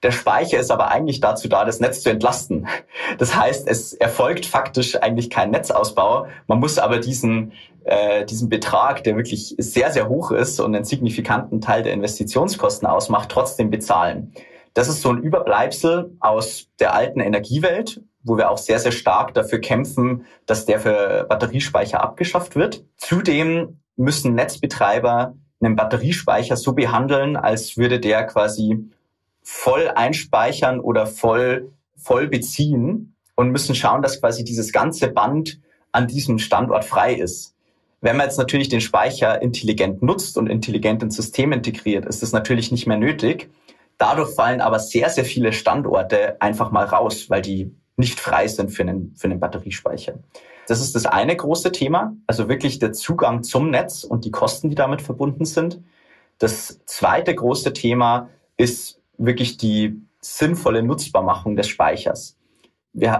Der 0.02 0.10
Speicher 0.10 0.58
ist 0.58 0.70
aber 0.70 0.90
eigentlich 0.90 1.20
dazu 1.20 1.48
da, 1.48 1.64
das 1.64 1.80
Netz 1.80 2.02
zu 2.02 2.10
entlasten. 2.10 2.66
Das 3.18 3.36
heißt, 3.36 3.66
es 3.68 3.94
erfolgt 3.94 4.46
faktisch 4.46 4.96
eigentlich 4.96 5.30
kein 5.30 5.50
Netzausbau. 5.50 6.26
Man 6.46 6.60
muss 6.60 6.78
aber 6.78 6.98
diesen, 6.98 7.52
äh, 7.84 8.24
diesen 8.24 8.48
Betrag, 8.48 9.04
der 9.04 9.16
wirklich 9.16 9.54
sehr, 9.58 9.90
sehr 9.92 10.08
hoch 10.08 10.30
ist 10.30 10.60
und 10.60 10.74
einen 10.74 10.84
signifikanten 10.84 11.60
Teil 11.60 11.82
der 11.82 11.92
Investitionskosten 11.92 12.86
ausmacht, 12.86 13.30
trotzdem 13.30 13.70
bezahlen. 13.70 14.32
Das 14.74 14.88
ist 14.88 15.02
so 15.02 15.10
ein 15.10 15.22
Überbleibsel 15.22 16.16
aus 16.20 16.68
der 16.80 16.94
alten 16.94 17.20
Energiewelt, 17.20 18.02
wo 18.24 18.36
wir 18.36 18.50
auch 18.50 18.58
sehr, 18.58 18.80
sehr 18.80 18.92
stark 18.92 19.32
dafür 19.34 19.60
kämpfen, 19.60 20.26
dass 20.46 20.66
der 20.66 20.80
für 20.80 21.26
Batteriespeicher 21.28 22.02
abgeschafft 22.02 22.56
wird. 22.56 22.84
Zudem 22.96 23.80
müssen 23.96 24.34
Netzbetreiber 24.34 25.34
einen 25.62 25.76
Batteriespeicher 25.76 26.56
so 26.56 26.72
behandeln, 26.72 27.36
als 27.36 27.76
würde 27.76 28.00
der 28.00 28.24
quasi 28.24 28.90
voll 29.44 29.88
einspeichern 29.94 30.80
oder 30.80 31.06
voll, 31.06 31.70
voll 31.96 32.26
beziehen 32.26 33.14
und 33.36 33.50
müssen 33.50 33.74
schauen, 33.74 34.02
dass 34.02 34.20
quasi 34.20 34.42
dieses 34.42 34.72
ganze 34.72 35.08
Band 35.08 35.60
an 35.92 36.08
diesem 36.08 36.38
Standort 36.38 36.84
frei 36.84 37.14
ist. 37.14 37.54
Wenn 38.00 38.16
man 38.16 38.26
jetzt 38.26 38.38
natürlich 38.38 38.68
den 38.68 38.80
Speicher 38.80 39.40
intelligent 39.40 40.02
nutzt 40.02 40.36
und 40.36 40.48
intelligent 40.48 41.02
ins 41.02 41.16
System 41.16 41.52
integriert, 41.52 42.06
ist 42.06 42.22
das 42.22 42.32
natürlich 42.32 42.72
nicht 42.72 42.86
mehr 42.86 42.96
nötig. 42.96 43.50
Dadurch 43.98 44.34
fallen 44.34 44.60
aber 44.60 44.78
sehr, 44.78 45.08
sehr 45.08 45.24
viele 45.24 45.52
Standorte 45.52 46.40
einfach 46.40 46.70
mal 46.70 46.84
raus, 46.84 47.30
weil 47.30 47.42
die 47.42 47.70
nicht 47.96 48.18
frei 48.18 48.48
sind 48.48 48.70
für 48.70 48.82
einen, 48.82 49.14
für 49.14 49.28
einen 49.28 49.40
Batteriespeicher. 49.40 50.18
Das 50.66 50.80
ist 50.80 50.94
das 50.94 51.06
eine 51.06 51.36
große 51.36 51.70
Thema, 51.70 52.16
also 52.26 52.48
wirklich 52.48 52.78
der 52.78 52.92
Zugang 52.92 53.42
zum 53.42 53.70
Netz 53.70 54.04
und 54.04 54.24
die 54.24 54.30
Kosten, 54.30 54.70
die 54.70 54.74
damit 54.74 55.02
verbunden 55.02 55.44
sind. 55.44 55.80
Das 56.38 56.80
zweite 56.86 57.34
große 57.34 57.72
Thema 57.72 58.30
ist 58.56 59.00
wirklich 59.18 59.56
die 59.56 60.00
sinnvolle 60.20 60.82
Nutzbarmachung 60.82 61.56
des 61.56 61.68
Speichers. 61.68 62.36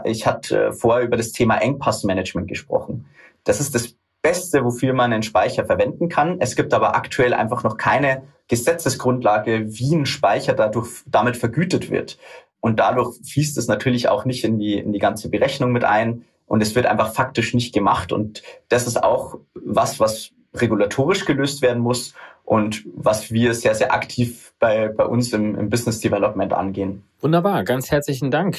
Ich 0.05 0.27
hatte 0.27 0.73
vorher 0.73 1.05
über 1.05 1.17
das 1.17 1.33
Thema 1.33 1.59
Engpassmanagement 1.59 2.49
gesprochen. 2.49 3.07
Das 3.43 3.61
ist 3.61 3.75
das 3.75 3.97
Beste, 4.23 4.65
wofür 4.65 4.95
man 4.95 5.13
einen 5.13 5.23
Speicher 5.23 5.67
verwenden 5.67 6.09
kann. 6.09 6.41
Es 6.41 6.57
gibt 6.57 6.73
aber 6.73 6.97
aktuell 6.97 7.35
einfach 7.35 7.63
noch 7.63 7.77
keine 7.77 8.23
Gesetzesgrundlage, 8.49 9.67
wie 9.69 9.95
ein 9.95 10.07
Speicher 10.07 10.55
dadurch, 10.55 11.03
damit 11.07 11.37
vergütet 11.37 11.91
wird. 11.91 12.19
Und 12.61 12.81
dadurch 12.81 13.19
fließt 13.23 13.59
es 13.59 13.69
natürlich 13.69 14.09
auch 14.09 14.25
nicht 14.25 14.45
in 14.45 14.59
die, 14.59 14.79
in 14.79 14.93
die 14.93 14.99
ganze 14.99 15.29
Berechnung 15.29 15.73
mit 15.73 15.85
ein. 15.85 16.25
Und 16.47 16.63
es 16.63 16.75
wird 16.75 16.87
einfach 16.87 17.13
faktisch 17.13 17.53
nicht 17.53 17.75
gemacht. 17.75 18.13
Und 18.13 18.43
das 18.71 18.87
ist 18.87 19.03
auch 19.03 19.39
was, 19.55 20.01
was 20.01 20.31
regulatorisch 20.55 21.27
gelöst 21.27 21.61
werden 21.61 21.83
muss 21.83 22.15
und 22.45 22.85
was 22.95 23.33
wir 23.33 23.55
sehr, 23.55 23.75
sehr 23.75 23.93
aktiv 23.93 24.55
bei, 24.59 24.89
bei 24.89 25.05
uns 25.05 25.33
im, 25.33 25.57
im 25.57 25.71
Business 25.71 26.01
Development 26.01 26.53
angehen. 26.53 27.03
Wunderbar, 27.21 27.65
ganz 27.65 27.91
herzlichen 27.91 28.31
Dank. 28.31 28.59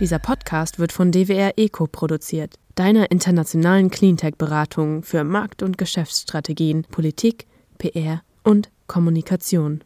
Dieser 0.00 0.20
Podcast 0.20 0.78
wird 0.78 0.92
von 0.92 1.10
DWR 1.10 1.54
Eco 1.56 1.88
produziert, 1.88 2.54
deiner 2.76 3.10
internationalen 3.10 3.90
Cleantech-Beratung 3.90 5.02
für 5.02 5.24
Markt- 5.24 5.64
und 5.64 5.76
Geschäftsstrategien, 5.76 6.84
Politik, 6.84 7.46
PR 7.78 8.22
und 8.44 8.70
Kommunikation. 8.86 9.82